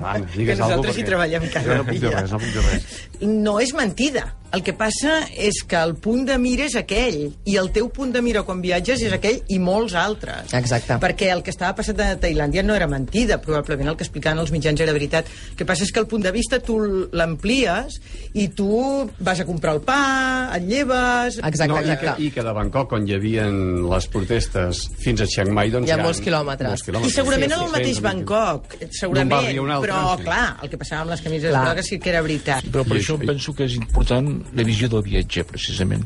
Va, 0.00 0.14
Anna, 0.14 0.24
digues 0.32 0.54
Que 0.54 0.62
nosaltres 0.62 0.98
hi 0.98 1.04
treballem 1.06 1.44
cada 1.52 1.68
Jo 1.68 1.82
no 1.82 1.86
puc 1.90 2.00
dir 2.00 2.14
res, 2.14 2.32
no 2.32 2.40
puc 2.40 2.56
dir 2.56 2.64
res. 2.70 2.88
No 3.20 3.58
és 3.60 3.74
mentida. 3.76 4.24
El 4.54 4.62
que 4.62 4.72
passa 4.78 5.16
és 5.34 5.62
que 5.66 5.76
el 5.80 5.96
punt 5.98 6.24
de 6.28 6.36
mira 6.38 6.64
és 6.68 6.76
aquell, 6.78 7.32
i 7.44 7.56
el 7.58 7.70
teu 7.74 7.88
punt 7.90 8.12
de 8.14 8.20
mira 8.22 8.44
quan 8.46 8.60
viatges 8.62 9.02
és 9.02 9.12
aquell 9.16 9.40
i 9.50 9.58
molts 9.58 9.94
altres. 9.98 10.52
Exacte. 10.54 10.98
Perquè 11.02 11.30
el 11.34 11.42
que 11.42 11.50
estava 11.50 11.74
passant 11.80 11.98
a 12.04 12.12
Tailàndia 12.22 12.62
no 12.62 12.74
era 12.78 12.86
mentida, 12.86 13.40
probablement 13.42 13.90
el 13.90 13.96
que 13.98 14.04
explicaven 14.06 14.38
els 14.44 14.52
mitjans 14.54 14.80
era 14.84 14.92
veritat. 14.94 15.26
El 15.50 15.56
que 15.58 15.66
passa 15.66 15.82
és 15.84 15.90
que 15.92 16.00
el 16.00 16.06
punt 16.06 16.22
de 16.22 16.30
vista 16.34 16.60
tu 16.62 16.78
l'amplies 17.12 17.98
i 18.34 18.48
tu 18.54 19.10
vas 19.18 19.40
a 19.40 19.46
comprar 19.48 19.74
el 19.76 19.82
pa, 19.82 20.50
et 20.56 20.64
lleves... 20.68 21.38
Exacte, 21.42 21.68
no, 21.72 21.80
i, 21.80 21.84
que, 21.84 21.92
exacte. 21.96 22.22
I 22.22 22.30
que 22.34 22.44
de 22.46 22.52
Bangkok, 22.60 22.92
on 22.98 23.08
hi 23.08 23.14
havia 23.16 23.46
les 23.50 24.08
protestes, 24.12 24.84
fins 25.02 25.20
a 25.24 25.28
Chiang 25.30 25.52
Mai, 25.54 25.70
doncs 25.74 25.88
Hi 25.90 25.94
ha 25.96 25.98
molts 26.02 26.20
quilòmetres. 26.24 26.70
molts 26.70 26.84
I 26.84 26.90
quilòmetres. 26.90 27.14
segurament 27.18 27.50
Sí, 27.50 27.54
en 27.54 27.60
el 27.60 27.66
sí, 27.66 27.72
mateix 27.78 27.96
sí, 27.98 28.04
Bangkok, 28.04 28.76
segurament, 28.90 29.32
altre, 29.34 29.88
però 29.88 30.16
sí. 30.18 30.22
clar, 30.28 30.44
el 30.62 30.70
que 30.72 30.78
passava 30.80 31.02
amb 31.06 31.14
les 31.14 31.22
camises 31.24 31.50
Clar. 31.50 31.64
grogues 31.66 31.86
sí 31.90 31.98
que 31.98 32.10
era 32.14 32.22
veritat. 32.22 32.64
Però 32.70 32.84
per 32.86 32.96
I 32.96 33.00
això 33.00 33.16
això- 33.18 33.26
penso 33.26 33.54
que 33.54 33.64
és 33.64 33.74
important 33.80 34.43
la 34.52 34.66
visió 34.66 34.88
del 34.92 35.04
viatger, 35.06 35.46
precisament. 35.48 36.04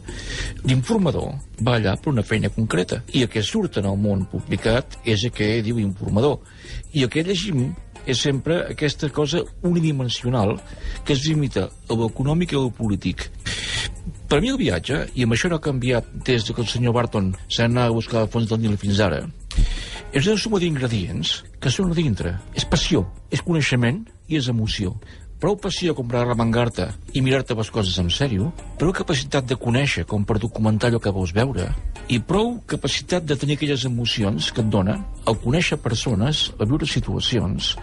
L'informador 0.64 1.34
va 1.64 1.76
allà 1.78 1.96
per 1.98 2.12
una 2.12 2.24
feina 2.26 2.50
concreta, 2.54 3.02
i 3.12 3.24
el 3.26 3.32
que 3.32 3.42
surt 3.42 3.80
en 3.80 3.88
el 3.90 3.98
món 3.98 4.26
publicat 4.30 4.98
és 5.04 5.24
el 5.24 5.34
que 5.34 5.50
diu 5.66 5.80
informador. 5.82 6.38
I 6.92 7.04
el 7.06 7.12
que 7.12 7.26
llegim 7.26 7.72
és 8.08 8.22
sempre 8.24 8.62
aquesta 8.70 9.10
cosa 9.12 9.42
unidimensional 9.62 10.56
que 11.04 11.12
es 11.12 11.26
limita 11.26 11.68
a 11.68 11.98
l'econòmic 11.98 12.54
i 12.54 12.56
a 12.56 12.62
lo 12.64 12.70
polític. 12.72 13.28
Per 14.28 14.40
mi 14.40 14.52
el 14.52 14.60
viatge, 14.60 15.06
i 15.16 15.24
amb 15.24 15.34
això 15.34 15.48
no 15.48 15.58
ha 15.58 15.64
canviat 15.64 16.08
des 16.24 16.46
de 16.46 16.54
que 16.54 16.64
el 16.64 16.68
senyor 16.68 16.94
Barton 16.96 17.34
s'ha 17.48 17.66
anat 17.68 17.88
a 17.88 17.96
buscar 17.96 18.22
el 18.22 18.32
fons 18.32 18.48
del 18.48 18.60
Nil 18.60 18.76
fins 18.80 19.00
ara, 19.04 19.22
és 20.12 20.26
una 20.26 20.40
suma 20.40 20.60
d'ingredients 20.60 21.34
que 21.60 21.72
són 21.72 21.92
a 21.92 21.96
dintre. 21.96 22.32
És 22.56 22.64
passió, 22.64 23.04
és 23.30 23.44
coneixement 23.44 24.00
i 24.28 24.38
és 24.40 24.48
emoció. 24.48 24.94
Prou 25.38 25.54
passió 25.54 25.92
com 25.94 26.08
per 26.10 26.18
arremangar-te 26.18 26.88
i 27.14 27.20
mirar-te 27.22 27.54
les 27.54 27.68
coses 27.70 27.94
en 28.02 28.08
sèrio, 28.10 28.48
prou 28.80 28.90
capacitat 28.90 29.46
de 29.46 29.54
conèixer 29.54 30.02
com 30.10 30.24
per 30.26 30.40
documentar 30.42 30.88
allò 30.90 30.98
que 30.98 31.12
vols 31.14 31.30
veure, 31.36 31.68
i 32.10 32.18
prou 32.18 32.56
capacitat 32.66 33.22
de 33.22 33.36
tenir 33.38 33.54
aquelles 33.54 33.84
emocions 33.86 34.48
que 34.50 34.64
et 34.64 34.72
dona 34.72 34.96
el 35.30 35.38
conèixer 35.38 35.78
persones, 35.78 36.48
el 36.58 36.66
viure 36.72 36.88
situacions, 36.90 37.76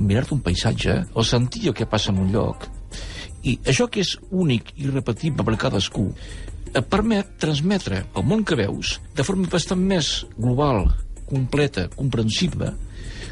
mirar-te 0.00 0.32
un 0.38 0.40
paisatge, 0.46 0.96
el 1.12 1.28
sentir 1.28 1.66
el 1.68 1.76
que 1.76 1.88
passa 1.90 2.14
en 2.14 2.22
un 2.24 2.32
lloc, 2.32 2.64
i 3.44 3.58
això 3.68 3.90
que 3.92 4.00
és 4.00 4.16
únic 4.32 4.72
i 4.80 4.88
repetible 4.88 5.44
per 5.44 5.58
cadascú 5.60 6.08
et 6.72 6.88
permet 6.88 7.36
transmetre 7.42 8.06
el 8.16 8.24
món 8.24 8.40
que 8.40 8.56
veus 8.56 8.96
de 9.16 9.24
forma 9.24 9.52
bastant 9.52 9.84
més 9.84 10.24
global, 10.38 10.86
completa, 11.28 11.90
comprensible, 11.92 12.72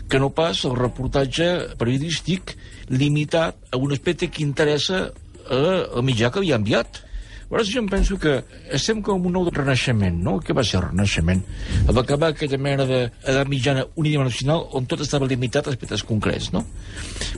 que 0.09 0.21
no 0.21 0.31
pas 0.35 0.65
el 0.69 0.77
reportatge 0.77 1.77
periodístic 1.81 2.57
limitat 2.91 3.57
a 3.73 3.81
un 3.81 3.93
aspecte 3.93 4.29
que 4.29 4.45
interessa 4.45 5.09
al 5.49 6.05
mitjà 6.05 6.31
que 6.31 6.41
havia 6.41 6.61
enviat. 6.61 7.03
Llavors 7.55 7.69
jo 7.71 7.79
em 7.85 7.87
penso 7.87 8.17
que 8.19 8.33
estem 8.75 8.99
com 9.05 9.27
un 9.29 9.35
nou 9.37 9.47
renaixement, 9.47 10.17
no? 10.27 10.33
Què 10.43 10.55
va 10.57 10.65
ser 10.67 10.81
el 10.81 10.89
renaixement? 10.89 11.43
Va 11.87 12.03
acabar 12.03 12.33
aquella 12.33 12.59
mena 12.59 12.87
d'edat 12.89 13.47
mitjana 13.47 13.85
unidimensional 14.01 14.65
on 14.75 14.89
tot 14.91 15.05
estava 15.05 15.29
limitat 15.31 15.69
a 15.69 15.75
aspectes 15.75 16.03
concrets, 16.09 16.51
no? 16.57 16.65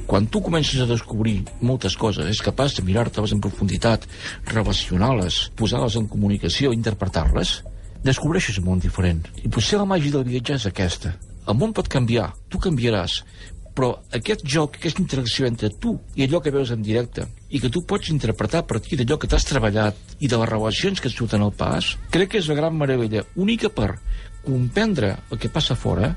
Quan 0.09 0.31
tu 0.33 0.41
comences 0.41 0.81
a 0.81 0.89
descobrir 0.89 1.43
moltes 1.61 1.99
coses, 2.01 2.31
és 2.33 2.41
capaç 2.41 2.79
de 2.79 2.87
mirar-te-les 2.87 3.37
en 3.37 3.45
profunditat, 3.45 4.09
relacionar-les, 4.55 5.51
posar-les 5.59 6.01
en 6.01 6.09
comunicació, 6.09 6.73
interpretar-les, 6.73 7.59
descobreixes 8.07 8.63
un 8.63 8.71
món 8.71 8.81
diferent. 8.81 9.21
I 9.43 9.53
potser 9.53 9.83
la 9.83 9.91
màgia 9.91 10.17
del 10.17 10.25
viatjar 10.31 10.63
és 10.63 10.71
aquesta. 10.71 11.13
El 11.47 11.59
món 11.59 11.75
pot 11.77 11.89
canviar, 11.91 12.33
tu 12.51 12.59
canviaràs, 12.63 13.21
però 13.77 13.91
aquest 14.17 14.43
joc, 14.49 14.79
aquesta 14.79 15.03
interacció 15.03 15.47
entre 15.47 15.69
tu 15.69 15.99
i 16.17 16.25
allò 16.25 16.41
que 16.41 16.53
veus 16.55 16.73
en 16.73 16.83
directe, 16.83 17.27
i 17.53 17.61
que 17.61 17.71
tu 17.71 17.85
pots 17.85 18.09
interpretar 18.11 18.63
a 18.65 18.67
partir 18.67 18.97
d'allò 18.99 19.19
que 19.21 19.29
t'has 19.29 19.45
treballat 19.45 20.17
i 20.19 20.31
de 20.33 20.39
les 20.41 20.49
relacions 20.49 21.01
que 21.01 21.11
et 21.13 21.15
surten 21.15 21.45
al 21.45 21.53
pas, 21.53 21.93
crec 22.11 22.33
que 22.33 22.41
és 22.41 22.49
la 22.49 22.57
gran 22.57 22.75
meravella 22.79 23.27
única 23.37 23.69
per 23.69 23.99
comprendre 24.47 25.17
el 25.31 25.39
que 25.43 25.53
passa 25.53 25.77
fora, 25.77 26.15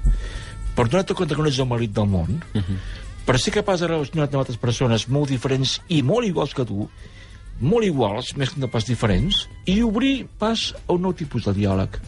per 0.75 0.87
donar-te 0.87 1.17
compte 1.17 1.35
que 1.35 1.43
no 1.43 1.51
ets 1.51 1.59
el 1.59 1.67
marit 1.67 1.91
del 1.93 2.07
món, 2.07 2.39
per 3.27 3.37
ser 3.37 3.53
capaç 3.53 3.83
de 3.83 3.91
relacionar-te 3.91 4.37
amb 4.37 4.45
altres 4.45 4.61
persones 4.61 5.09
molt 5.11 5.29
diferents 5.29 5.81
i 5.89 6.01
molt 6.01 6.25
iguals 6.25 6.55
que 6.55 6.65
tu, 6.65 6.87
molt 7.59 7.85
iguals, 7.85 8.37
més 8.39 8.53
que 8.53 8.61
no 8.63 8.71
pas 8.71 8.87
diferents, 8.87 9.47
i 9.67 9.81
obrir 9.83 10.29
pas 10.39 10.69
a 10.87 10.93
un 10.95 11.03
nou 11.03 11.13
tipus 11.13 11.43
de 11.49 11.53
diàleg. 11.59 11.99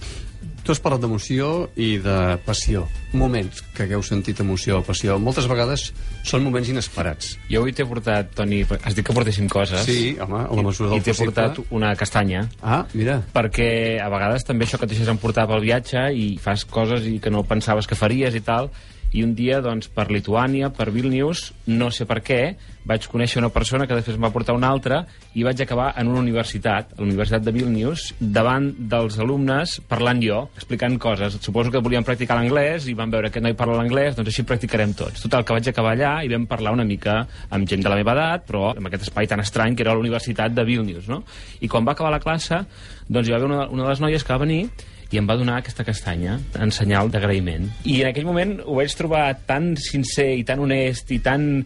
Tu 0.62 0.70
has 0.70 0.80
parlat 0.80 1.02
d'emoció 1.02 1.72
i 1.76 1.96
de 1.98 2.16
passió. 2.46 2.84
Moments 3.18 3.64
que 3.74 3.88
hagueu 3.88 4.04
sentit 4.06 4.40
emoció 4.44 4.78
o 4.78 4.84
passió. 4.86 5.16
Moltes 5.20 5.48
vegades 5.50 5.88
són 6.24 6.44
moments 6.46 6.70
inesperats. 6.70 7.32
Jo 7.50 7.64
avui 7.64 7.74
t'he 7.74 7.86
portat, 7.90 8.30
Toni, 8.38 8.60
has 8.86 8.94
dit 8.94 9.04
que 9.08 9.16
portéssim 9.18 9.50
coses. 9.50 9.82
Sí, 9.90 10.14
home, 10.22 10.44
a 10.46 10.54
la 10.54 10.66
mesura 10.68 10.92
del 10.92 11.00
I 11.00 11.02
t'he 11.08 11.16
possible. 11.16 11.34
portat 11.34 11.74
una 11.74 11.96
castanya. 11.98 12.46
Ah, 12.62 12.84
mira. 12.94 13.18
perquè 13.34 13.98
a 14.00 14.08
vegades 14.14 14.46
també 14.46 14.68
això 14.70 14.78
que 14.78 14.86
et 14.86 14.94
deixes 14.94 15.10
emportar 15.10 15.48
pel 15.50 15.66
viatge 15.66 16.06
i 16.14 16.38
fas 16.38 16.64
coses 16.70 17.10
i 17.10 17.18
que 17.20 17.34
no 17.34 17.42
pensaves 17.44 17.90
que 17.90 17.98
faries 17.98 18.38
i 18.38 18.42
tal, 18.46 18.70
i 19.12 19.24
un 19.26 19.34
dia, 19.36 19.60
doncs, 19.64 19.90
per 19.92 20.08
Lituània, 20.12 20.70
per 20.72 20.90
Vilnius, 20.94 21.50
no 21.68 21.90
sé 21.92 22.06
per 22.08 22.22
què, 22.24 22.42
vaig 22.88 23.06
conèixer 23.12 23.42
una 23.42 23.52
persona 23.54 23.86
que 23.86 23.96
després 23.98 24.16
em 24.18 24.24
va 24.24 24.32
portar 24.34 24.56
una 24.58 24.70
altra 24.72 25.04
i 25.38 25.44
vaig 25.46 25.60
acabar 25.62 25.92
en 26.00 26.10
una 26.10 26.22
universitat, 26.22 26.94
a 26.96 27.02
la 27.02 27.06
Universitat 27.06 27.44
de 27.46 27.54
Vilnius, 27.54 28.08
davant 28.20 28.72
dels 28.92 29.20
alumnes 29.22 29.78
parlant 29.92 30.22
jo, 30.24 30.40
explicant 30.56 30.98
coses. 31.02 31.38
Suposo 31.44 31.74
que 31.74 31.82
volíem 31.84 32.06
practicar 32.08 32.40
l'anglès 32.40 32.88
i 32.90 32.96
van 32.98 33.12
veure 33.14 33.30
que 33.34 33.44
no 33.44 33.52
hi 33.52 33.58
parla 33.58 33.78
l'anglès, 33.82 34.16
doncs 34.18 34.32
així 34.32 34.48
practicarem 34.48 34.96
tots. 34.98 35.26
Total, 35.26 35.46
que 35.46 35.60
vaig 35.60 35.70
acabar 35.70 35.94
allà 35.96 36.14
i 36.26 36.32
vam 36.32 36.48
parlar 36.50 36.74
una 36.78 36.88
mica 36.88 37.20
amb 37.50 37.68
gent 37.70 37.84
de 37.84 37.92
la 37.92 38.00
meva 38.00 38.16
edat, 38.16 38.48
però 38.48 38.72
amb 38.72 38.90
aquest 38.90 39.10
espai 39.10 39.30
tan 39.30 39.44
estrany 39.44 39.76
que 39.76 39.86
era 39.86 39.94
la 39.94 40.02
Universitat 40.02 40.56
de 40.56 40.66
Vilnius, 40.66 41.12
no? 41.12 41.22
I 41.62 41.70
quan 41.70 41.86
va 41.86 41.94
acabar 41.94 42.16
la 42.16 42.24
classe, 42.24 42.64
doncs 43.08 43.28
hi 43.28 43.36
va 43.36 43.42
haver 43.42 43.52
una, 43.52 43.68
una 43.70 43.86
de 43.86 43.94
les 43.94 44.02
noies 44.02 44.26
que 44.26 44.34
va 44.34 44.42
venir 44.42 44.64
i 45.12 45.20
em 45.20 45.28
va 45.28 45.38
donar 45.40 45.60
aquesta 45.60 45.86
castanya 45.88 46.40
en 46.60 46.72
senyal 46.72 47.12
d'agraïment. 47.12 47.68
I 47.84 48.02
en 48.02 48.12
aquell 48.12 48.28
moment 48.28 48.58
ho 48.64 48.80
vaig 48.80 48.96
trobar 48.98 49.26
tan 49.48 49.74
sincer 49.80 50.32
i 50.40 50.46
tan 50.48 50.64
honest 50.64 51.12
i 51.12 51.20
tan 51.24 51.66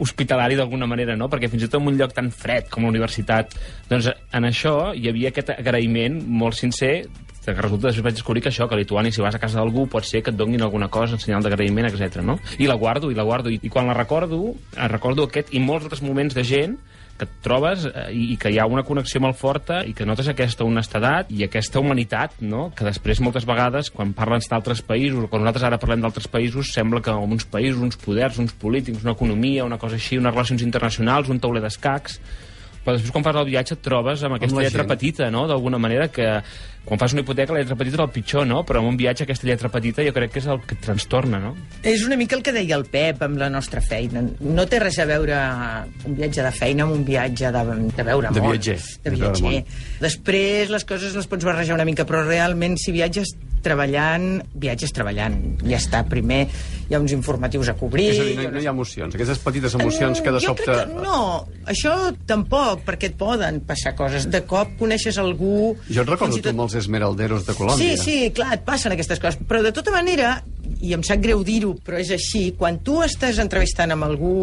hospitalari 0.00 0.56
d'alguna 0.56 0.86
manera, 0.88 1.16
no? 1.18 1.28
Perquè 1.30 1.50
fins 1.52 1.66
i 1.66 1.68
tot 1.68 1.82
en 1.82 1.90
un 1.92 1.98
lloc 1.98 2.14
tan 2.16 2.30
fred 2.32 2.70
com 2.72 2.86
la 2.86 2.92
universitat, 2.94 3.52
doncs 3.90 4.08
en 4.08 4.48
això 4.48 4.94
hi 4.96 5.10
havia 5.10 5.30
aquest 5.34 5.52
agraïment 5.58 6.22
molt 6.24 6.56
sincer 6.58 6.94
que 7.44 7.60
resulta 7.60 7.90
després 7.90 8.06
vaig 8.06 8.14
descobrir 8.16 8.40
que 8.40 8.48
això, 8.48 8.64
que 8.64 8.72
a 8.72 8.78
Lituània, 8.80 9.12
si 9.12 9.20
vas 9.20 9.34
a 9.36 9.40
casa 9.42 9.58
d'algú, 9.58 9.84
pot 9.92 10.06
ser 10.08 10.22
que 10.24 10.32
et 10.32 10.38
donin 10.38 10.62
alguna 10.64 10.88
cosa 10.88 11.18
en 11.18 11.20
senyal 11.20 11.44
d'agraïment, 11.44 11.90
etc. 11.90 12.22
no? 12.24 12.38
I 12.56 12.68
la 12.70 12.78
guardo, 12.80 13.10
i 13.12 13.18
la 13.18 13.26
guardo, 13.28 13.52
i, 13.52 13.58
i 13.60 13.68
quan 13.68 13.90
la 13.90 13.96
recordo, 13.98 14.54
recordo 14.88 15.28
aquest 15.28 15.52
i 15.52 15.60
molts 15.60 15.84
altres 15.84 16.00
moments 16.00 16.32
de 16.32 16.44
gent 16.48 16.78
que 17.18 17.26
et 17.28 17.34
trobes 17.44 17.84
eh, 17.88 18.06
i 18.14 18.36
que 18.40 18.50
hi 18.50 18.58
ha 18.58 18.66
una 18.70 18.84
connexió 18.86 19.20
molt 19.22 19.38
forta 19.38 19.82
i 19.86 19.94
que 19.96 20.06
notes 20.08 20.28
aquesta 20.30 20.66
honestedat 20.66 21.30
i 21.34 21.44
aquesta 21.46 21.82
humanitat, 21.82 22.40
no? 22.42 22.68
que 22.76 22.86
després 22.86 23.22
moltes 23.24 23.46
vegades, 23.48 23.90
quan 23.94 24.14
parlen 24.16 24.42
d'altres 24.44 24.82
països 24.82 25.24
o 25.24 25.28
quan 25.30 25.44
nosaltres 25.44 25.68
ara 25.68 25.80
parlem 25.82 26.02
d'altres 26.02 26.26
països, 26.30 26.72
sembla 26.74 27.02
que 27.04 27.14
en 27.14 27.36
uns 27.36 27.46
països, 27.46 27.82
uns 27.82 28.00
poders, 28.00 28.40
uns 28.42 28.56
polítics, 28.58 29.04
una 29.06 29.14
economia, 29.14 29.64
una 29.64 29.78
cosa 29.78 29.98
així, 30.00 30.18
unes 30.18 30.34
relacions 30.34 30.66
internacionals, 30.66 31.30
un 31.30 31.40
tauler 31.42 31.62
d'escacs, 31.64 32.18
però 32.84 32.94
després 32.98 33.12
quan 33.14 33.24
fas 33.24 33.36
el 33.40 33.48
viatge 33.48 33.74
et 33.78 33.82
trobes 33.82 34.22
amb 34.26 34.36
aquesta 34.36 34.58
la 34.60 34.66
lletra 34.66 34.84
gent. 34.84 34.90
petita, 34.92 35.30
no?, 35.32 35.46
d'alguna 35.48 35.78
manera 35.80 36.08
que 36.12 36.26
quan 36.84 37.00
fas 37.00 37.14
una 37.16 37.22
hipoteca 37.24 37.54
la 37.56 37.62
lletra 37.62 37.78
petita 37.80 37.96
és 37.96 38.02
el 38.04 38.10
pitjor, 38.12 38.44
no?, 38.46 38.60
però 38.68 38.82
en 38.82 38.90
un 38.90 38.98
viatge 39.00 39.24
aquesta 39.24 39.48
lletra 39.48 39.70
petita 39.72 40.04
jo 40.04 40.12
crec 40.12 40.34
que 40.34 40.42
és 40.42 40.48
el 40.52 40.60
que 40.68 40.76
et 40.76 40.82
trastorna, 40.84 41.40
no? 41.40 41.54
És 41.82 42.04
una 42.04 42.18
mica 42.20 42.36
el 42.36 42.44
que 42.44 42.52
deia 42.52 42.76
el 42.76 42.84
Pep 42.92 43.22
amb 43.24 43.40
la 43.40 43.48
nostra 43.48 43.80
feina. 43.80 44.20
No 44.44 44.66
té 44.68 44.82
res 44.82 44.98
a 45.00 45.08
veure 45.08 45.38
un 46.04 46.18
viatge 46.20 46.44
de 46.44 46.52
feina 46.52 46.84
amb 46.84 46.92
un 46.98 47.06
viatge 47.08 47.50
de, 47.56 47.64
de 47.96 48.06
veure 48.10 48.34
De 48.36 48.44
món. 48.44 48.52
viatger, 48.52 48.76
De 49.00 49.10
de 49.10 49.16
veure 49.16 49.32
viatger. 49.40 49.64
Després 50.04 50.70
les 50.76 50.84
coses 50.84 51.16
les 51.16 51.26
pots 51.30 51.48
barrejar 51.48 51.74
una 51.78 51.88
mica, 51.88 52.04
però 52.04 52.20
realment 52.26 52.76
si 52.76 52.92
viatges 52.92 53.32
treballant, 53.64 54.38
viatges 54.60 54.92
treballant. 54.94 55.36
Ja 55.64 55.78
està, 55.80 56.04
primer 56.08 56.44
hi 56.88 56.94
ha 56.94 57.00
uns 57.00 57.14
informatius 57.16 57.70
a 57.72 57.76
cobrir... 57.78 58.10
És 58.12 58.20
a 58.20 58.26
dir, 58.28 58.36
no, 58.38 58.50
no 58.54 58.62
hi 58.62 58.68
ha 58.68 58.74
emocions. 58.74 59.16
Aquestes 59.16 59.40
petites 59.44 59.76
emocions 59.78 60.20
que 60.24 60.34
de 60.34 60.42
jo 60.42 60.52
sobte... 60.52 60.66
crec 60.68 60.90
que 60.92 61.04
no, 61.04 61.20
això 61.70 61.94
tampoc, 62.28 62.84
perquè 62.86 63.12
et 63.12 63.16
poden 63.20 63.62
passar 63.66 63.94
coses. 63.98 64.28
De 64.30 64.42
cop 64.48 64.74
coneixes 64.80 65.18
algú... 65.20 65.74
Jo 65.88 66.04
et 66.04 66.12
recordo 66.12 66.40
tu 66.40 66.52
amb 66.52 66.66
els 66.66 66.76
esmeralderos 66.82 67.48
de 67.48 67.56
Colòmbia. 67.56 67.96
Sí, 67.96 68.02
sí, 68.04 68.18
clar, 68.36 68.52
et 68.58 68.66
passen 68.66 68.94
aquestes 68.94 69.22
coses. 69.22 69.40
Però 69.48 69.62
de 69.64 69.72
tota 69.76 69.94
manera, 69.94 70.36
i 70.84 70.92
em 70.96 71.04
sap 71.06 71.22
greu 71.24 71.44
dir-ho, 71.46 71.74
però 71.84 72.00
és 72.02 72.12
així, 72.14 72.50
quan 72.58 72.82
tu 72.84 73.00
estàs 73.06 73.40
entrevistant 73.42 73.94
amb 73.96 74.06
algú 74.06 74.36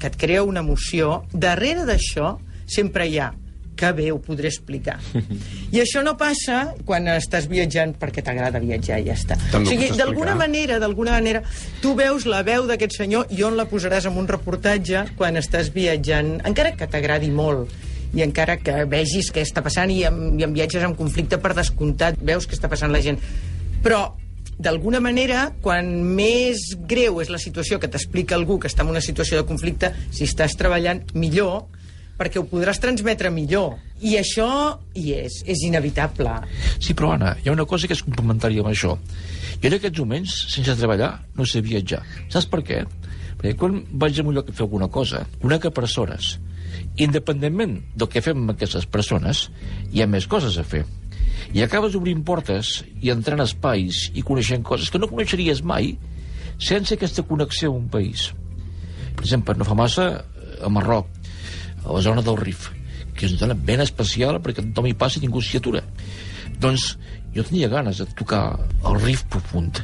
que 0.00 0.10
et 0.12 0.20
crea 0.20 0.44
una 0.44 0.64
emoció, 0.64 1.22
darrere 1.32 1.88
d'això 1.88 2.36
sempre 2.66 3.06
hi 3.08 3.20
ha 3.22 3.32
que 3.76 3.92
bé 3.96 4.10
ho 4.12 4.18
podré 4.22 4.50
explicar. 4.52 4.96
I 5.74 5.82
això 5.82 6.02
no 6.06 6.16
passa 6.20 6.62
quan 6.88 7.08
estàs 7.12 7.48
viatjant 7.50 7.94
perquè 8.00 8.24
t'agrada 8.26 8.62
viatjar 8.62 9.00
i 9.02 9.08
ja 9.10 9.16
està. 9.16 9.38
També 9.52 9.68
o 9.68 9.74
sigui, 9.74 9.90
d'alguna 9.98 10.36
manera, 10.38 10.80
d'alguna 10.82 11.16
manera, 11.18 11.42
tu 11.82 11.94
veus 11.98 12.26
la 12.28 12.42
veu 12.46 12.66
d'aquest 12.68 12.98
senyor 13.02 13.32
i 13.36 13.42
on 13.46 13.58
la 13.58 13.68
posaràs 13.70 14.08
en 14.10 14.18
un 14.18 14.28
reportatge 14.30 15.06
quan 15.18 15.38
estàs 15.40 15.72
viatjant, 15.74 16.38
encara 16.48 16.74
que 16.76 16.88
t'agradi 16.90 17.30
molt 17.30 17.72
i 18.16 18.22
encara 18.24 18.56
que 18.62 18.84
vegis 18.88 19.32
què 19.34 19.42
està 19.44 19.62
passant 19.64 19.90
i 19.92 20.02
en, 20.08 20.38
i 20.40 20.46
en 20.46 20.54
viatges 20.56 20.84
amb 20.86 20.96
conflicte 20.96 21.40
per 21.42 21.52
descomptat 21.56 22.16
veus 22.22 22.46
què 22.46 22.56
està 22.56 22.70
passant 22.72 22.94
la 22.94 23.02
gent 23.04 23.18
però 23.84 24.06
d'alguna 24.58 25.00
manera, 25.04 25.50
quan 25.62 25.88
més 26.16 26.70
greu 26.88 27.20
és 27.20 27.30
la 27.32 27.40
situació 27.40 27.78
que 27.80 27.90
t'explica 27.92 28.36
algú 28.36 28.58
que 28.60 28.70
està 28.70 28.86
en 28.86 28.92
una 28.94 29.02
situació 29.04 29.40
de 29.40 29.48
conflicte, 29.48 29.92
si 30.10 30.24
estàs 30.24 30.56
treballant 30.56 31.02
millor, 31.14 31.66
perquè 32.16 32.40
ho 32.40 32.46
podràs 32.48 32.80
transmetre 32.82 33.30
millor. 33.32 33.76
I 34.00 34.16
això 34.20 34.48
hi 34.96 35.12
és, 35.16 35.42
és 35.48 35.64
inevitable. 35.68 36.32
Sí, 36.78 36.94
però 36.96 37.14
Anna, 37.14 37.34
hi 37.42 37.48
ha 37.48 37.54
una 37.56 37.68
cosa 37.68 37.88
que 37.88 37.96
és 37.96 38.04
complementària 38.04 38.64
amb 38.64 38.72
això. 38.72 38.96
Jo 39.60 39.70
en 39.70 39.78
aquests 39.78 40.02
moments, 40.02 40.36
sense 40.52 40.76
treballar, 40.76 41.12
no 41.36 41.46
sé 41.48 41.62
viatjar. 41.64 42.02
Saps 42.32 42.48
per 42.52 42.62
què? 42.66 42.82
Perquè 43.36 43.56
quan 43.60 43.82
vaig 44.00 44.20
a 44.20 44.24
un 44.24 44.36
lloc 44.36 44.50
a 44.50 44.56
fer 44.56 44.64
alguna 44.66 44.88
cosa, 44.92 45.24
conec 45.42 45.68
a 45.68 45.74
persones. 45.76 46.36
Independentment 47.00 47.78
del 47.96 48.08
que 48.12 48.24
fem 48.24 48.40
amb 48.42 48.54
aquestes 48.56 48.88
persones, 48.88 49.46
hi 49.92 50.02
ha 50.02 50.08
més 50.08 50.28
coses 50.28 50.56
a 50.60 50.64
fer. 50.64 50.84
I 51.54 51.62
acabes 51.64 51.94
obrint 51.96 52.24
portes 52.26 52.80
i 53.00 53.12
entrant 53.12 53.40
a 53.40 53.46
espais 53.48 54.06
i 54.16 54.24
coneixent 54.26 54.64
coses 54.66 54.90
que 54.90 55.00
no 55.00 55.08
coneixeries 55.10 55.62
mai 55.62 55.94
sense 56.58 56.96
aquesta 56.96 57.24
connexió 57.28 57.70
amb 57.70 57.84
un 57.84 57.88
país. 57.92 58.30
Per 59.16 59.24
exemple, 59.24 59.54
no 59.56 59.64
fa 59.68 59.76
massa, 59.76 60.06
eh, 60.16 60.64
a 60.64 60.68
Marroc, 60.72 61.08
a 61.86 61.94
la 61.94 62.02
zona 62.04 62.24
del 62.26 62.38
Rif, 62.40 62.70
que 63.14 63.26
és 63.26 63.34
una 63.34 63.44
zona 63.46 63.58
ben 63.68 63.82
especial 63.84 64.40
perquè 64.42 64.64
tothom 64.64 64.90
hi 64.90 64.96
passa 64.98 65.20
i 65.20 65.24
ningú 65.24 65.42
s'hi 65.42 65.60
atura. 65.60 65.82
Doncs 66.60 66.96
jo 67.36 67.44
tenia 67.44 67.68
ganes 67.72 68.00
de 68.00 68.06
tocar 68.18 68.42
el 68.88 69.00
Rif 69.02 69.26
profund 69.32 69.82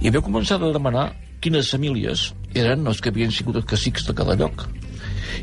i 0.00 0.08
havia 0.08 0.22
començat 0.24 0.62
a 0.62 0.72
demanar 0.74 1.10
quines 1.42 1.72
famílies 1.74 2.28
eren 2.54 2.86
els 2.86 3.00
que 3.02 3.10
havien 3.10 3.32
sigut 3.34 3.58
els 3.58 3.68
cacics 3.68 4.06
de 4.06 4.14
cada 4.14 4.36
lloc. 4.38 4.68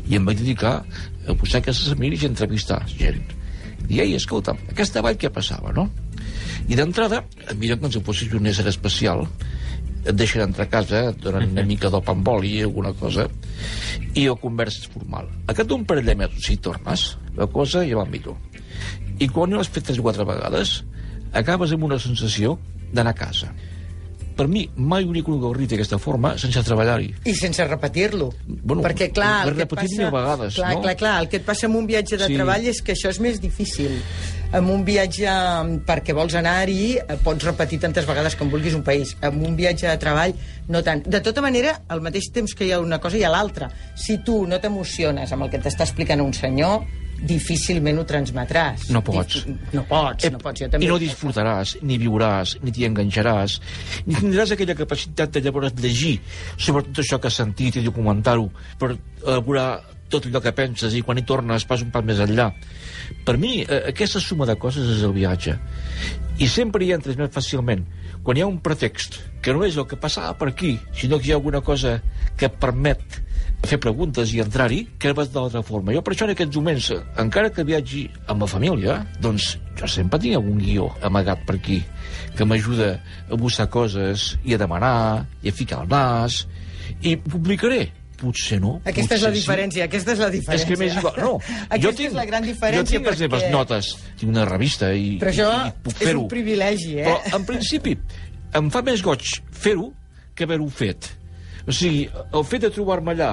I 0.08 0.16
em 0.16 0.24
vaig 0.26 0.40
dedicar 0.40 0.78
a 0.80 1.36
posar 1.36 1.60
aquestes 1.60 1.92
famílies 1.92 2.24
i 2.24 2.30
entrevistar 2.30 2.80
gent. 2.88 3.20
I, 3.90 4.00
ei, 4.00 4.14
escolta, 4.16 4.54
aquesta 4.70 5.02
vall 5.04 5.18
què 5.20 5.28
passava, 5.34 5.72
no? 5.76 5.88
I 6.70 6.76
d'entrada, 6.78 7.24
mira 7.58 7.76
que 7.80 7.90
si 7.90 8.02
fossis 8.06 8.32
un 8.36 8.46
ésser 8.46 8.66
especial, 8.70 9.26
et 10.04 10.16
deixen 10.16 10.42
entrar 10.44 10.66
a 10.66 10.72
casa, 10.72 11.02
et 11.10 11.18
donen 11.22 11.50
una 11.52 11.64
mica 11.66 11.90
d'op 11.92 12.08
amb 12.12 12.28
oli, 12.32 12.54
alguna 12.64 12.92
cosa, 12.96 13.26
i 14.14 14.26
el 14.26 14.38
conversa 14.40 14.84
és 14.84 14.92
formal. 14.92 15.28
A 15.46 15.56
cap 15.56 15.68
d'un 15.68 15.84
parell 15.88 16.08
de 16.08 16.16
mesos, 16.22 16.46
si 16.46 16.56
tornes, 16.56 17.10
la 17.36 17.48
cosa 17.50 17.84
ja 17.86 17.98
va 18.00 18.06
millor. 18.08 18.38
I 19.20 19.28
quan 19.28 19.52
ho 19.52 19.60
has 19.60 19.68
fet 19.68 19.90
tres 19.90 20.00
o 20.00 20.06
quatre 20.06 20.24
vegades, 20.24 20.80
acabes 21.36 21.74
amb 21.76 21.84
una 21.90 22.00
sensació 22.00 22.56
d'anar 22.94 23.12
a 23.12 23.20
casa. 23.20 23.52
Per 24.40 24.46
mi, 24.48 24.62
mai 24.80 25.04
hauria 25.04 25.20
conegut 25.20 25.50
el 25.50 25.56
Rif 25.58 25.68
d'aquesta 25.74 25.98
forma 26.00 26.30
sense 26.40 26.62
treballar-hi. 26.64 27.10
I 27.28 27.34
sense 27.36 27.64
repetir-lo. 27.68 28.30
Bueno, 28.48 28.80
perquè, 28.86 29.10
clar, 29.12 29.42
el 29.50 29.58
que 29.58 29.66
et 29.66 29.72
passa... 29.74 30.06
vegades, 30.14 30.54
clar, 30.56 30.70
no? 30.78 30.80
clar, 30.86 30.94
clar, 30.96 31.16
el 31.20 31.28
que 31.28 31.36
et 31.42 31.44
passa 31.44 31.68
amb 31.68 31.76
un 31.76 31.88
viatge 31.90 32.16
de 32.16 32.28
Sí. 32.30 32.38
treball 32.38 32.64
és 32.70 32.80
que 32.80 32.94
això 32.96 33.10
és 33.12 33.20
més 33.20 33.36
difícil. 33.42 33.98
Amb 34.56 34.72
un 34.72 34.86
viatge 34.86 35.28
mm, 35.28 35.82
perquè 35.84 36.16
vols 36.16 36.38
anar-hi, 36.40 36.96
eh, 36.96 37.18
pots 37.22 37.44
repetir 37.50 37.82
tantes 37.84 38.08
vegades 38.08 38.38
com 38.40 38.48
vulguis 38.48 38.78
un 38.78 38.82
país. 38.86 39.12
Amb 39.20 39.44
un 39.44 39.60
viatge 39.60 39.90
de 39.90 39.98
treball, 40.00 40.32
no 40.72 40.80
tant. 40.82 41.04
De 41.04 41.20
tota 41.20 41.44
manera, 41.44 41.82
al 41.92 42.00
mateix 42.00 42.30
temps 42.32 42.56
que 42.56 42.64
hi 42.64 42.72
ha 42.72 42.80
una 42.80 42.98
cosa, 42.98 43.20
hi 43.20 43.26
ha 43.28 43.34
l'altra. 43.36 43.68
Si 43.94 44.22
tu 44.24 44.46
no 44.48 44.56
t'emociones 44.58 45.36
amb 45.36 45.44
el 45.44 45.52
que 45.52 45.60
t'està 45.60 45.84
explicant 45.84 46.24
un 46.24 46.32
senyor, 46.32 46.80
difícilment 47.26 47.98
ho 48.00 48.04
transmetràs. 48.08 48.88
No 48.90 49.02
pots. 49.04 49.44
Dif- 49.44 49.74
No 49.76 49.84
pots, 49.88 50.30
no 50.32 50.38
pots. 50.38 50.60
Jo 50.60 50.68
també 50.68 50.86
I 50.86 50.88
no 50.88 50.98
disfrutaràs, 50.98 51.76
ni 51.82 51.98
viuràs, 51.98 52.56
ni 52.62 52.72
t'hi 52.72 52.86
enganxaràs, 52.88 53.60
ni 54.06 54.14
tindràs 54.14 54.52
aquella 54.52 54.74
capacitat 54.74 55.30
de 55.30 55.40
llavors 55.44 55.72
llegir 55.80 56.20
sobre 56.56 56.82
tot 56.88 56.98
això 57.04 57.20
que 57.20 57.28
has 57.28 57.34
sentit 57.42 57.76
i 57.76 57.84
documentar-ho 57.84 58.50
per 58.78 58.96
elaborar 59.26 59.80
tot 60.10 60.26
allò 60.26 60.40
que 60.42 60.50
penses 60.52 60.94
i 60.94 61.02
quan 61.06 61.18
hi 61.18 61.22
tornes 61.22 61.64
pas 61.64 61.82
un 61.82 61.90
pas 61.94 62.02
més 62.04 62.18
enllà. 62.18 62.48
Per 63.24 63.36
mi, 63.38 63.60
eh, 63.62 63.84
aquesta 63.92 64.18
suma 64.20 64.46
de 64.46 64.56
coses 64.58 64.88
és 64.96 65.02
el 65.06 65.12
viatge. 65.12 65.56
I 66.38 66.48
sempre 66.48 66.84
hi 66.84 66.92
entres 66.92 67.16
més 67.16 67.30
fàcilment 67.30 67.84
quan 68.24 68.36
hi 68.36 68.40
ha 68.42 68.46
un 68.46 68.58
pretext 68.60 69.20
que 69.40 69.52
no 69.54 69.64
és 69.64 69.76
el 69.76 69.86
que 69.86 69.96
passava 69.96 70.36
per 70.36 70.48
aquí, 70.48 70.78
sinó 70.92 71.18
que 71.18 71.28
hi 71.28 71.32
ha 71.32 71.36
alguna 71.36 71.60
cosa 71.60 72.02
que 72.36 72.46
et 72.46 72.52
permet 72.58 73.00
fer 73.66 73.78
preguntes 73.78 74.32
i 74.34 74.40
entrar-hi, 74.40 74.80
que 74.98 75.12
vas 75.16 75.28
d'altra 75.32 75.60
forma. 75.62 75.92
Jo 75.92 76.00
per 76.02 76.14
això 76.14 76.24
en 76.26 76.32
aquests 76.34 76.56
moments, 76.56 76.90
encara 77.20 77.50
que 77.52 77.64
viatgi 77.66 78.06
amb 78.32 78.42
la 78.42 78.48
família, 78.50 78.98
doncs 79.20 79.52
jo 79.78 79.86
sempre 79.88 80.18
tinc 80.22 80.34
algun 80.38 80.58
guió 80.58 80.88
amagat 81.06 81.44
per 81.46 81.56
aquí 81.60 81.82
que 82.36 82.44
m'ajuda 82.48 82.94
a 83.30 83.36
buscar 83.38 83.68
coses 83.70 84.36
i 84.44 84.54
a 84.54 84.58
demanar 84.58 85.26
i 85.42 85.50
a 85.52 85.52
ficar 85.52 85.82
el 85.84 85.88
nas 85.92 86.46
i 87.02 87.16
publicaré. 87.16 87.90
Potser 88.20 88.58
no. 88.60 88.74
Aquesta 88.84 89.14
és 89.16 89.22
la 89.22 89.28
potser 89.30 89.36
sí. 89.36 89.40
diferència, 89.46 89.84
aquesta 89.88 90.12
és 90.12 90.18
la 90.20 90.26
És 90.28 90.34
diferència. 90.34 90.66
que 90.68 90.76
m'és 90.76 90.96
igual. 90.98 91.14
No, 91.24 91.30
aquesta 91.70 91.80
jo 91.86 91.92
tinc, 91.96 92.08
és 92.10 92.16
la 92.18 92.24
gran 92.28 92.44
diferència. 92.44 92.82
Jo 92.82 92.90
tinc 92.90 93.06
les 93.08 93.20
meves 93.24 93.42
perquè- 93.46 93.52
notes, 93.54 93.88
tinc 94.20 94.32
una 94.34 94.44
revista 94.44 94.90
i, 94.92 95.14
Però 95.22 95.30
això 95.32 95.46
i, 95.64 95.68
i 95.70 95.72
puc 95.86 95.94
és 95.94 96.02
fer-ho. 96.04 96.20
un 96.26 96.28
privilegi, 96.28 96.98
eh? 97.00 97.06
Però, 97.08 97.36
en 97.38 97.46
principi, 97.48 97.94
em 98.60 98.68
fa 98.74 98.82
més 98.84 99.00
goig 99.06 99.24
fer-ho 99.52 99.88
que 100.36 100.44
haver-ho 100.44 100.68
fet. 100.68 101.08
O 101.70 101.74
sigui, 101.74 102.08
el 102.10 102.44
fet 102.50 102.66
de 102.66 102.72
trobar-me 102.74 103.14
allà 103.14 103.30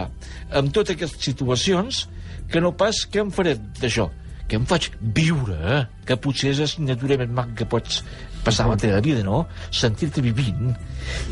amb 0.59 0.69
totes 0.75 0.93
aquestes 0.93 1.25
situacions, 1.31 2.05
que 2.51 2.61
no 2.61 2.75
pas 2.77 2.99
què 3.09 3.23
em 3.23 3.31
faré 3.33 3.55
d'això, 3.81 4.05
que 4.47 4.59
em 4.59 4.65
faig 4.69 4.91
viure, 5.17 5.57
eh? 5.57 5.79
que 6.07 6.19
potser 6.21 6.53
és 6.53 6.61
la 6.61 6.69
signatura 6.71 7.17
més 7.19 7.31
maca 7.33 7.55
que 7.57 7.67
pots 7.67 8.03
passava 8.45 8.75
la 8.75 8.79
teva 8.79 8.99
vida, 9.03 9.23
no? 9.25 9.41
Sentir-te 9.75 10.21
vivint. 10.23 10.69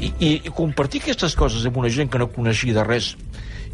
I, 0.01 0.09
i, 0.09 0.31
I 0.50 0.55
compartir 0.55 1.03
aquestes 1.03 1.38
coses 1.39 1.67
amb 1.69 1.77
una 1.79 1.91
gent 1.93 2.09
que 2.12 2.19
no 2.19 2.27
coneixia 2.33 2.75
de 2.75 2.88
res 2.88 3.13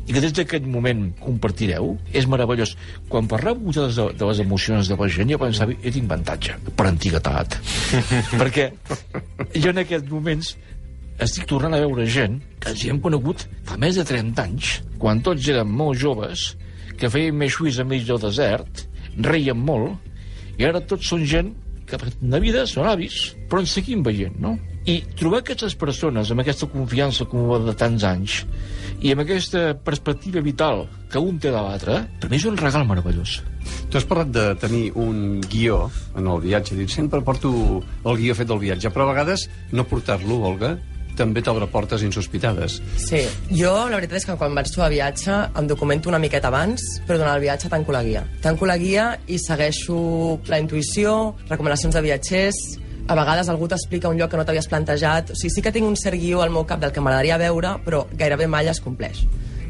i 0.08 0.14
que 0.14 0.22
des 0.22 0.34
d'aquest 0.36 0.66
moment 0.68 1.08
compartireu, 1.22 1.94
és 2.12 2.28
meravellós. 2.30 2.76
Quan 3.10 3.30
parleu 3.32 3.56
de 3.70 3.86
les, 3.86 4.00
de 4.18 4.28
les 4.28 4.44
emocions 4.44 4.92
de 4.92 4.98
la 5.00 5.08
gent, 5.16 5.32
jo 5.32 5.40
pensava, 5.42 5.78
jo 5.78 5.96
tinc 5.96 6.10
avantatge, 6.10 6.58
per 6.76 6.90
antiguitat. 6.90 7.58
Perquè 8.42 8.68
jo 9.56 9.72
en 9.72 9.84
aquests 9.86 10.12
moments 10.12 10.56
estic 11.26 11.48
tornant 11.50 11.76
a 11.78 11.82
veure 11.84 12.06
gent 12.10 12.40
que 12.62 12.72
ens 12.74 12.84
hi 12.84 12.92
hem 12.92 13.02
conegut 13.04 13.46
fa 13.68 13.78
més 13.82 13.98
de 14.00 14.06
30 14.08 14.46
anys, 14.46 14.78
quan 15.02 15.22
tots 15.26 15.50
érem 15.54 15.70
molt 15.82 16.00
joves, 16.02 16.52
que 16.98 17.10
feien 17.10 17.38
més 17.38 17.54
xuís 17.54 17.80
a 17.82 17.86
mig 17.88 18.08
del 18.08 18.22
desert, 18.22 18.86
reien 19.18 19.58
molt, 19.58 19.98
i 20.58 20.66
ara 20.68 20.82
tots 20.82 21.12
són 21.14 21.26
gent 21.26 21.54
que 21.90 22.00
per 22.00 22.12
una 22.24 22.40
vida 22.40 22.66
són 22.70 22.88
avis, 22.88 23.32
però 23.50 23.62
ens 23.62 23.74
seguim 23.76 24.04
veient, 24.06 24.38
no? 24.40 24.56
I 24.90 25.02
trobar 25.18 25.42
aquestes 25.44 25.76
persones 25.78 26.32
amb 26.34 26.42
aquesta 26.42 26.66
confiança 26.72 27.28
com 27.30 27.52
de 27.66 27.74
tants 27.78 28.06
anys 28.08 28.40
i 29.06 29.12
amb 29.14 29.22
aquesta 29.22 29.76
perspectiva 29.86 30.42
vital 30.42 30.88
que 31.12 31.22
un 31.22 31.38
té 31.42 31.52
de 31.54 31.60
l'altre, 31.60 32.00
per 32.22 32.30
mi 32.32 32.40
és 32.40 32.48
un 32.50 32.58
regal 32.58 32.88
meravellós. 32.90 33.42
Tu 33.92 34.00
has 34.00 34.08
parlat 34.10 34.32
de 34.34 34.46
tenir 34.62 34.88
un 34.98 35.42
guió 35.52 35.84
en 36.18 36.30
el 36.32 36.42
viatge. 36.42 36.78
Dic, 36.80 36.90
sempre 36.90 37.22
porto 37.22 37.52
el 37.82 38.18
guió 38.18 38.34
fet 38.38 38.50
del 38.50 38.62
viatge, 38.64 38.90
però 38.90 39.06
a 39.06 39.12
vegades 39.12 39.46
no 39.76 39.86
portar-lo, 39.86 40.40
Olga, 40.50 40.78
també 41.18 41.44
t'obre 41.44 41.68
portes 41.72 42.04
insospitades. 42.06 42.80
Sí, 43.02 43.24
jo 43.52 43.74
la 43.90 43.98
veritat 44.00 44.22
és 44.22 44.28
que 44.30 44.38
quan 44.40 44.56
vaig 44.58 44.72
trobar 44.72 44.92
viatge 44.94 45.38
em 45.60 45.68
documento 45.70 46.12
una 46.12 46.20
miqueta 46.22 46.52
abans, 46.52 46.84
però 47.08 47.20
durant 47.20 47.36
el 47.36 47.44
viatge 47.44 47.72
tanco 47.72 47.96
la 47.96 48.04
guia. 48.06 48.24
Tanco 48.44 48.70
la 48.70 48.78
guia 48.82 49.12
i 49.28 49.40
segueixo 49.42 50.40
la 50.52 50.62
intuïció, 50.62 51.36
recomanacions 51.50 51.98
de 51.98 52.06
viatgers, 52.06 52.62
a 53.12 53.16
vegades 53.18 53.50
algú 53.50 53.68
t'explica 53.68 54.10
un 54.10 54.20
lloc 54.20 54.32
que 54.32 54.40
no 54.40 54.46
t'havies 54.48 54.70
plantejat. 54.72 55.34
O 55.34 55.36
sigui, 55.36 55.52
sí 55.56 55.64
que 55.66 55.74
tinc 55.76 55.88
un 55.88 55.98
cert 56.00 56.20
guió 56.22 56.42
al 56.44 56.54
meu 56.54 56.64
cap 56.70 56.80
del 56.80 56.94
que 56.96 57.04
m'agradaria 57.04 57.40
veure, 57.42 57.76
però 57.86 58.06
gairebé 58.18 58.48
mai 58.48 58.70
es 58.72 58.80
compleix. 58.80 59.26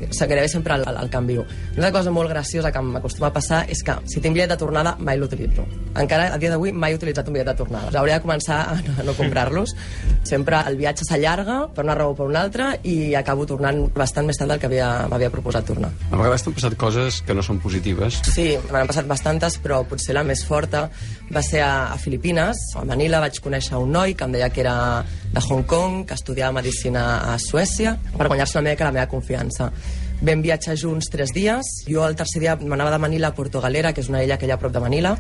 Gairebé 0.10 0.48
sempre 0.50 0.76
el, 0.76 0.84
el, 0.88 0.98
el 1.04 1.10
canvio. 1.10 1.46
Una 1.78 1.92
cosa 1.92 2.12
molt 2.12 2.30
graciosa 2.30 2.72
que 2.72 2.82
m'acostuma 2.82 3.28
a 3.28 3.34
passar 3.34 3.66
és 3.70 3.82
que 3.84 3.96
si 4.08 4.22
tinc 4.22 4.34
bitllet 4.36 4.50
de 4.54 4.58
tornada 4.58 4.96
mai 5.00 5.18
l'utilitzo. 5.20 5.66
Encara 5.96 6.30
a 6.34 6.38
dia 6.42 6.50
d'avui 6.54 6.72
mai 6.72 6.94
he 6.94 6.96
utilitzat 7.00 7.28
un 7.28 7.34
bitllet 7.36 7.52
de 7.52 7.58
tornada. 7.58 7.92
Hauria 8.00 8.20
de 8.20 8.24
començar 8.26 8.60
a 8.72 8.76
no, 8.82 8.96
a 9.00 9.04
no 9.04 9.14
comprar-los. 9.18 9.76
Sempre 10.24 10.62
el 10.70 10.78
viatge 10.80 11.06
s'allarga 11.08 11.68
per 11.76 11.84
una 11.86 11.96
raó 11.98 12.12
o 12.14 12.16
per 12.16 12.28
una 12.30 12.42
altra 12.46 12.72
i 12.84 13.14
acabo 13.18 13.46
tornant 13.50 13.88
bastant 13.96 14.28
més 14.30 14.38
tard 14.40 14.52
del 14.54 14.60
que 14.62 14.70
havia- 14.70 15.08
m'havia 15.12 15.30
proposat 15.34 15.66
tornar. 15.66 15.92
A 16.12 16.16
vegades 16.18 16.44
t'han 16.46 16.54
passat 16.58 16.76
coses 16.80 17.22
que 17.26 17.34
no 17.34 17.44
són 17.44 17.60
positives. 17.60 18.22
Sí, 18.32 18.56
m'han 18.72 18.88
passat 18.88 19.08
bastantes, 19.10 19.58
però 19.62 19.82
potser 19.88 20.14
la 20.16 20.24
més 20.24 20.46
forta 20.46 20.88
va 21.34 21.42
ser 21.44 21.62
a, 21.66 21.92
a 21.94 21.98
Filipines. 21.98 22.58
A 22.76 22.86
Manila 22.86 23.20
vaig 23.24 23.40
conèixer 23.42 23.78
un 23.80 23.92
noi 23.92 24.14
que 24.16 24.24
em 24.28 24.32
deia 24.36 24.50
que 24.50 24.62
era 24.62 25.04
de 25.34 25.42
Hong 25.50 25.64
Kong, 25.68 26.06
que 26.08 26.14
estudiava 26.14 26.52
Medicina 26.60 27.34
a 27.34 27.38
Suècia, 27.40 27.98
per 28.18 28.28
guanyar-se 28.28 28.60
una 28.60 28.70
mica 28.72 28.86
la 28.86 28.92
meva 28.92 29.08
confiança. 29.08 29.72
Vam 30.22 30.42
viatjar 30.46 30.76
junts 30.78 31.08
tres 31.10 31.32
dies. 31.34 31.66
Jo 31.90 32.04
el 32.06 32.16
tercer 32.16 32.44
dia 32.44 32.54
m'anava 32.62 32.92
de 32.94 33.00
Manila 33.02 33.32
a 33.32 33.34
Porto 33.34 33.62
Galera, 33.62 33.90
que 33.90 34.04
és 34.04 34.10
una 34.12 34.20
illa 34.22 34.38
que 34.38 34.46
hi 34.46 34.52
ha 34.52 34.58
a 34.60 34.62
prop 34.62 34.74
de 34.74 34.82
Manila. 34.84 35.16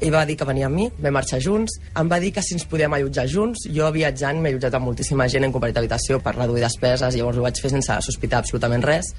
Ell 0.00 0.10
va 0.10 0.24
dir 0.26 0.34
que 0.40 0.48
venia 0.48 0.66
amb 0.66 0.74
mi, 0.74 0.88
vam 0.98 1.14
marxar 1.14 1.38
junts. 1.44 1.76
Em 1.94 2.08
va 2.10 2.18
dir 2.18 2.32
que 2.34 2.42
si 2.42 2.56
ens 2.56 2.64
podíem 2.66 2.96
allotjar 2.96 3.28
junts. 3.30 3.68
Jo, 3.70 3.92
viatjant, 3.94 4.40
m'he 4.40 4.50
allotjat 4.50 4.74
amb 4.74 4.88
moltíssima 4.88 5.28
gent 5.30 5.46
en 5.46 5.54
compartit 5.54 5.78
habitació 5.78 6.18
per 6.24 6.34
reduir 6.34 6.64
despeses, 6.64 7.14
llavors 7.14 7.38
ho 7.38 7.46
vaig 7.46 7.62
fer 7.62 7.70
sense 7.70 8.00
sospitar 8.08 8.40
absolutament 8.42 8.82
res 8.82 9.12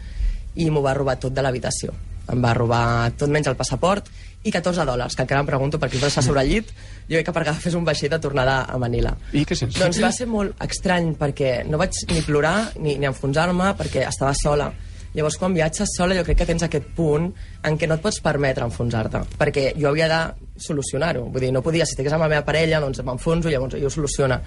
i 0.60 0.68
m'ho 0.68 0.84
va 0.84 0.98
robar 0.98 1.16
tot 1.16 1.32
de 1.32 1.46
l'habitació. 1.46 1.96
Em 2.32 2.44
va 2.44 2.52
robar 2.54 3.14
tot 3.16 3.32
menys 3.32 3.48
el 3.48 3.56
passaport 3.56 4.12
i 4.44 4.52
14 4.52 4.84
dòlars, 4.84 5.16
que 5.16 5.24
encara 5.24 5.46
em 5.46 5.48
pregunto 5.48 5.80
per 5.80 5.88
què 5.88 5.96
el 5.96 6.10
està 6.10 6.26
sobre 6.26 6.44
el 6.44 6.52
llit. 6.52 6.76
Jo 7.08 7.22
he 7.22 7.24
que 7.24 7.32
per 7.32 7.46
agafés 7.46 7.76
un 7.78 7.88
vaixell 7.88 8.12
de 8.12 8.20
tornada 8.20 8.66
a 8.68 8.78
Manila. 8.82 9.16
I 9.32 9.46
què 9.48 9.56
sents? 9.56 9.80
Doncs 9.80 10.04
va 10.04 10.12
ser 10.12 10.28
molt 10.28 10.60
estrany, 10.68 11.14
perquè 11.16 11.62
no 11.70 11.80
vaig 11.80 12.04
ni 12.12 12.24
plorar 12.26 12.74
ni, 12.82 12.98
ni 13.00 13.08
enfonsar-me, 13.08 13.78
perquè 13.80 14.10
estava 14.10 14.36
sola. 14.36 14.74
Llavors, 15.14 15.36
quan 15.38 15.56
viatges 15.56 15.92
sola, 15.98 16.16
jo 16.16 16.24
crec 16.24 16.38
que 16.40 16.48
tens 16.48 16.64
aquest 16.64 16.88
punt 16.96 17.28
en 17.68 17.78
què 17.78 17.88
no 17.90 17.98
et 17.98 18.04
pots 18.04 18.22
permetre 18.24 18.64
enfonsar-te, 18.64 19.24
perquè 19.40 19.72
jo 19.76 19.90
havia 19.90 20.08
de 20.08 20.20
solucionar-ho. 20.64 21.26
Vull 21.34 21.48
dir, 21.48 21.52
no 21.52 21.64
podia, 21.66 21.86
si 21.86 21.98
estigués 21.98 22.16
amb 22.16 22.26
la 22.26 22.32
meva 22.32 22.46
parella, 22.48 22.80
doncs 22.80 23.04
m'enfonso 23.04 23.52
llavors 23.52 23.76
ell 23.76 23.90
ho 23.90 23.92
soluciona. 23.92 24.40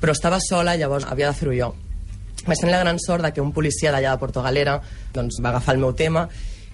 Però 0.00 0.14
estava 0.14 0.38
sola, 0.40 0.76
llavors 0.80 1.04
havia 1.10 1.28
de 1.28 1.36
fer-ho 1.36 1.56
jo. 1.56 1.72
Vaig 2.46 2.60
tenir 2.60 2.72
la 2.72 2.84
gran 2.84 3.00
sort 3.02 3.26
de 3.26 3.32
que 3.34 3.42
un 3.44 3.52
policia 3.52 3.92
d'allà 3.92 4.14
de 4.14 4.22
Porto 4.22 4.42
Galera 4.44 4.78
doncs, 5.12 5.42
va 5.44 5.50
agafar 5.50 5.74
el 5.74 5.82
meu 5.82 5.92
tema 5.92 6.28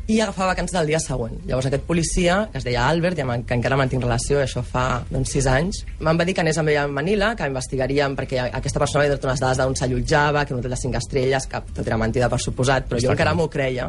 i 0.06 0.18
agafava 0.20 0.52
vacances 0.52 0.76
del 0.76 0.90
dia 0.92 1.00
següent. 1.00 1.38
Llavors 1.48 1.70
aquest 1.70 1.86
policia, 1.88 2.36
que 2.52 2.60
es 2.60 2.66
deia 2.66 2.88
Albert, 2.88 3.22
amb, 3.24 3.46
que 3.48 3.56
encara 3.56 3.78
mantinc 3.80 4.04
relació, 4.04 4.40
això 4.42 4.60
fa 4.66 5.00
doncs, 5.08 5.32
sis 5.32 5.46
anys, 5.48 5.80
me'n 6.00 6.20
va 6.20 6.26
dir 6.28 6.34
que 6.36 6.44
anés 6.44 6.58
amb 6.60 6.72
ell 6.72 6.82
a 6.82 6.88
Manila, 6.88 7.32
que 7.38 7.48
investigaríem, 7.48 8.16
perquè 8.18 8.42
aquesta 8.50 8.82
persona 8.82 9.04
havia 9.04 9.14
donat 9.14 9.30
unes 9.30 9.44
dades 9.46 9.62
d'on 9.62 9.78
s'allotjava, 9.80 10.44
que 10.44 10.52
un 10.52 10.60
hotel 10.60 10.76
de 10.76 10.80
cinc 10.82 11.00
estrelles, 11.00 11.48
que 11.48 11.62
tot 11.72 11.86
era 11.86 12.00
mentida 12.00 12.28
per 12.28 12.40
suposat, 12.42 12.90
però 12.90 13.00
jo 13.00 13.14
encara 13.14 13.32
m'ho 13.34 13.48
creia, 13.48 13.88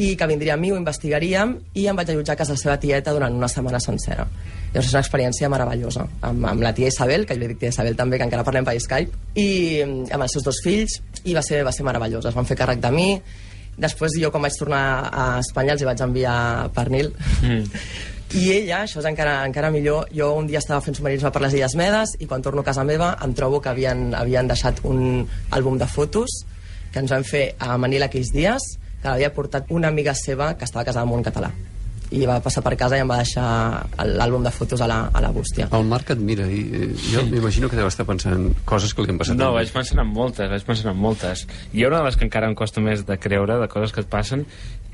i 0.00 0.14
que 0.16 0.28
vindria 0.28 0.54
amb 0.56 0.64
mi, 0.64 0.70
ho 0.72 0.78
investigaríem, 0.80 1.56
i 1.76 1.86
em 1.88 1.96
vaig 1.96 2.12
allotjar 2.12 2.36
a 2.36 2.40
casa 2.40 2.52
de 2.52 2.60
la 2.60 2.62
seva 2.62 2.78
tieta 2.80 3.12
durant 3.16 3.34
una 3.36 3.48
setmana 3.48 3.80
sencera. 3.80 4.26
Llavors 4.70 4.86
és 4.86 4.94
una 4.94 5.02
experiència 5.02 5.48
meravellosa, 5.52 6.04
amb, 6.28 6.46
amb 6.52 6.64
la 6.64 6.72
tia 6.76 6.88
Isabel, 6.92 7.24
que 7.26 7.36
jo 7.36 7.42
li 7.42 7.50
dic 7.52 7.64
tia 7.64 7.72
Isabel 7.72 7.96
també, 7.98 8.20
que 8.20 8.28
encara 8.28 8.44
parlem 8.46 8.68
per 8.68 8.76
Skype, 8.80 9.24
i 9.34 9.48
mm, 9.84 10.12
amb 10.14 10.24
els 10.24 10.36
seus 10.36 10.46
dos 10.46 10.60
fills, 10.64 11.00
i 11.24 11.36
va 11.36 11.42
ser, 11.44 11.64
va 11.66 11.72
ser 11.74 11.84
meravellosa. 11.88 12.30
Es 12.30 12.36
van 12.36 12.48
fer 12.48 12.56
càrrec 12.60 12.80
de 12.80 12.92
mi, 12.94 13.10
Després 13.80 14.16
jo 14.20 14.30
quan 14.32 14.44
vaig 14.44 14.56
tornar 14.58 14.84
a 15.08 15.26
Espanya 15.40 15.74
els 15.76 15.82
hi 15.82 15.88
vaig 15.88 16.02
enviar 16.04 16.36
pernil 16.76 17.10
mm. 17.40 17.80
i 18.40 18.44
ella, 18.58 18.82
això 18.84 19.00
és 19.00 19.08
encara, 19.08 19.40
encara 19.48 19.72
millor 19.74 20.10
jo 20.14 20.30
un 20.38 20.50
dia 20.50 20.60
estava 20.60 20.82
fent 20.84 20.98
submarinisme 20.98 21.32
per 21.34 21.42
les 21.46 21.56
Illes 21.56 21.76
Medes 21.80 22.14
i 22.20 22.28
quan 22.30 22.44
torno 22.44 22.62
a 22.62 22.68
casa 22.68 22.84
meva 22.84 23.14
em 23.24 23.34
trobo 23.34 23.62
que 23.64 23.72
havien, 23.72 24.10
havien 24.14 24.50
deixat 24.50 24.84
un 24.84 25.24
àlbum 25.50 25.80
de 25.80 25.88
fotos 25.90 26.42
que 26.92 27.02
ens 27.02 27.10
vam 27.10 27.24
fer 27.26 27.50
a 27.58 27.76
Manila 27.80 28.10
aquells 28.10 28.34
dies 28.34 28.72
que 29.00 29.08
l'havia 29.08 29.32
portat 29.34 29.70
una 29.72 29.88
amiga 29.88 30.14
seva 30.14 30.54
que 30.58 30.68
estava 30.68 30.84
casada 30.84 31.08
amb 31.08 31.16
un 31.16 31.26
català 31.26 31.50
i 32.10 32.24
va 32.26 32.40
passar 32.42 32.62
per 32.66 32.74
casa 32.78 32.98
i 32.98 33.04
em 33.04 33.10
va 33.10 33.20
deixar 33.20 33.46
l'àlbum 34.06 34.42
de 34.46 34.52
fotos 34.54 34.80
a 34.82 34.88
la, 34.90 34.98
a 35.14 35.22
la 35.22 35.30
bústia 35.34 35.68
El 35.76 35.86
Marc 35.90 36.10
et 36.14 36.22
mira 36.24 36.46
i 36.50 36.60
eh, 36.74 36.88
jo 37.12 37.22
m'imagino 37.28 37.70
que 37.70 37.78
deu 37.78 37.88
estar 37.90 38.06
pensant 38.08 38.50
coses 38.68 38.94
que 38.94 39.04
li 39.04 39.12
han 39.12 39.20
passat. 39.20 39.38
No, 39.38 39.52
vaig 39.54 39.70
pensant 39.74 40.02
en 40.02 40.10
moltes, 40.10 40.50
vaig 40.50 40.66
pensant 40.66 40.90
en 40.92 40.98
moltes. 40.98 41.46
I 41.72 41.86
una 41.86 42.00
de 42.00 42.08
les 42.08 42.18
que 42.18 42.26
encara 42.26 42.50
em 42.50 42.56
costa 42.58 42.82
més 42.84 43.04
de 43.06 43.16
creure, 43.20 43.58
de 43.60 43.68
coses 43.70 43.94
que 43.94 44.02
et 44.04 44.10
passen, 44.10 44.44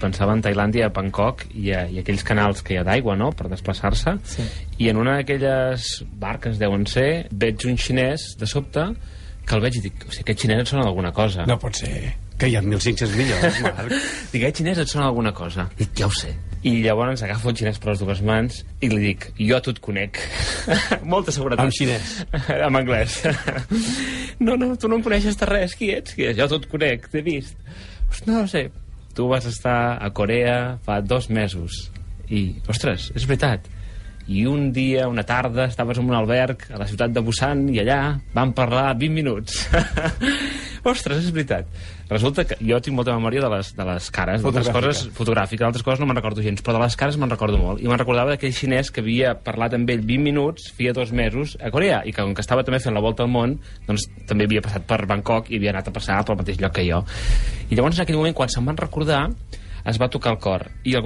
pensava 0.00 0.34
en 0.36 0.42
Tailàndia, 0.44 0.90
a 0.90 0.94
Bangkok, 0.94 1.46
i, 1.54 1.70
a, 1.72 1.86
i 1.88 2.00
aquells 2.02 2.24
canals 2.26 2.62
que 2.64 2.74
hi 2.74 2.80
ha 2.80 2.84
d'aigua, 2.86 3.16
no?, 3.18 3.30
per 3.36 3.48
desplaçar-se. 3.52 4.16
Sí. 4.28 4.46
I 4.84 4.90
en 4.92 5.00
una 5.00 5.18
d'aquelles 5.20 5.88
barques, 6.20 6.60
deuen 6.60 6.86
ser, 6.90 7.26
veig 7.32 7.64
un 7.68 7.80
xinès, 7.80 8.34
de 8.40 8.48
sobte, 8.50 8.90
que 9.46 9.56
el 9.56 9.64
veig 9.64 9.80
i 9.80 9.84
dic, 9.88 10.04
o 10.04 10.10
sigui, 10.10 10.26
aquest 10.26 10.44
xinès 10.44 10.64
et 10.64 10.72
sona 10.74 10.84
d'alguna 10.86 11.14
cosa. 11.16 11.46
No 11.48 11.58
pot 11.62 11.80
ser. 11.80 11.94
Que 12.36 12.50
hi 12.50 12.58
ha 12.58 12.60
1.500 12.64 13.16
milions, 13.16 13.62
Marc. 13.64 13.94
Dic, 14.32 14.42
aquest 14.42 14.60
xinès 14.60 14.82
et 14.82 14.90
sona 14.90 15.06
d'alguna 15.06 15.32
cosa. 15.32 15.70
Dic, 15.78 15.94
ja 15.96 16.10
ho 16.10 16.12
sé. 16.12 16.34
I 16.66 16.72
llavors 16.82 17.22
agafo 17.22 17.52
el 17.52 17.58
xinès 17.60 17.76
per 17.78 17.92
les 17.92 18.00
dues 18.02 18.20
mans 18.26 18.56
i 18.82 18.88
li 18.90 18.98
dic, 18.98 19.28
jo 19.38 19.54
a 19.54 19.62
tu 19.62 19.70
et 19.70 19.78
conec. 19.82 20.18
Molta 21.12 21.34
seguretat. 21.34 21.62
En 21.62 21.74
xinès. 21.74 22.16
en 22.66 22.78
anglès. 22.80 23.20
no, 24.46 24.56
no, 24.58 24.72
tu 24.74 24.90
no 24.90 24.98
em 24.98 25.04
coneixes 25.04 25.38
de 25.38 25.46
res. 25.46 25.76
Qui 25.78 25.92
ets? 25.94 26.16
Qui 26.16 26.26
ets? 26.26 26.38
Jo 26.40 26.48
a 26.48 26.50
tu 26.50 26.58
et 26.58 26.66
conec, 26.72 27.06
t'he 27.12 27.22
vist. 27.26 27.54
No 28.26 28.42
ho 28.42 28.50
sé. 28.50 28.66
Tu 29.14 29.28
vas 29.30 29.46
estar 29.46 29.96
a 30.02 30.10
Corea 30.10 30.76
fa 30.84 30.98
dos 31.00 31.30
mesos. 31.30 31.86
I, 32.26 32.56
ostres, 32.66 33.12
és 33.14 33.28
veritat. 33.30 33.70
I 34.26 34.46
un 34.50 34.72
dia, 34.74 35.06
una 35.06 35.22
tarda, 35.22 35.68
estaves 35.70 35.98
en 35.98 36.08
un 36.10 36.14
alberg 36.18 36.64
a 36.74 36.80
la 36.80 36.86
ciutat 36.90 37.12
de 37.14 37.22
Busan 37.22 37.68
i 37.70 37.78
allà 37.78 38.00
vam 38.34 38.52
parlar 38.56 38.96
20 38.98 39.14
minuts. 39.14 39.60
Ostres, 40.86 41.24
és 41.24 41.32
veritat. 41.34 41.66
Resulta 42.10 42.44
que 42.46 42.56
jo 42.62 42.78
tinc 42.82 42.94
molta 42.94 43.14
memòria 43.14 43.42
de 43.42 43.50
les, 43.50 43.72
de 43.74 43.86
les 43.86 44.08
cares, 44.14 44.42
d'altres 44.42 44.70
coses 44.70 45.00
fotogràfiques, 45.16 45.62
d'altres 45.64 45.82
coses 45.86 46.02
no 46.02 46.06
me'n 46.06 46.18
recordo 46.18 46.42
gens, 46.42 46.62
però 46.62 46.76
de 46.76 46.82
les 46.84 46.96
cares 46.98 47.18
me'n 47.18 47.30
recordo 47.30 47.58
molt. 47.58 47.82
I 47.82 47.90
me'n 47.90 47.98
recordava 47.98 48.34
d'aquell 48.34 48.54
xinès 48.54 48.92
que 48.94 49.02
havia 49.02 49.34
parlat 49.46 49.74
amb 49.78 49.90
ell 49.90 50.02
20 50.06 50.22
minuts, 50.22 50.70
feia 50.74 50.94
dos 50.94 51.10
mesos, 51.10 51.56
a 51.58 51.72
Corea, 51.74 52.04
i 52.06 52.14
que 52.14 52.22
com 52.22 52.34
que 52.34 52.42
estava 52.42 52.62
també 52.66 52.78
fent 52.82 52.94
la 52.94 53.02
volta 53.02 53.26
al 53.26 53.30
món, 53.30 53.58
doncs 53.86 54.06
també 54.30 54.46
havia 54.46 54.62
passat 54.62 54.86
per 54.86 55.04
Bangkok 55.10 55.50
i 55.50 55.58
havia 55.58 55.74
anat 55.74 55.90
a 55.90 55.94
passar 55.98 56.22
pel 56.26 56.38
mateix 56.38 56.62
lloc 56.62 56.78
que 56.78 56.86
jo. 56.86 57.02
I 57.70 57.74
llavors 57.74 57.98
en 57.98 58.06
aquell 58.06 58.18
moment, 58.22 58.38
quan 58.38 58.54
se'm 58.54 58.70
van 58.70 58.78
recordar, 58.78 59.24
es 59.86 60.00
va 60.02 60.08
tocar 60.10 60.32
el 60.34 60.40
cor. 60.42 60.66
I 60.84 60.96
al 60.98 61.04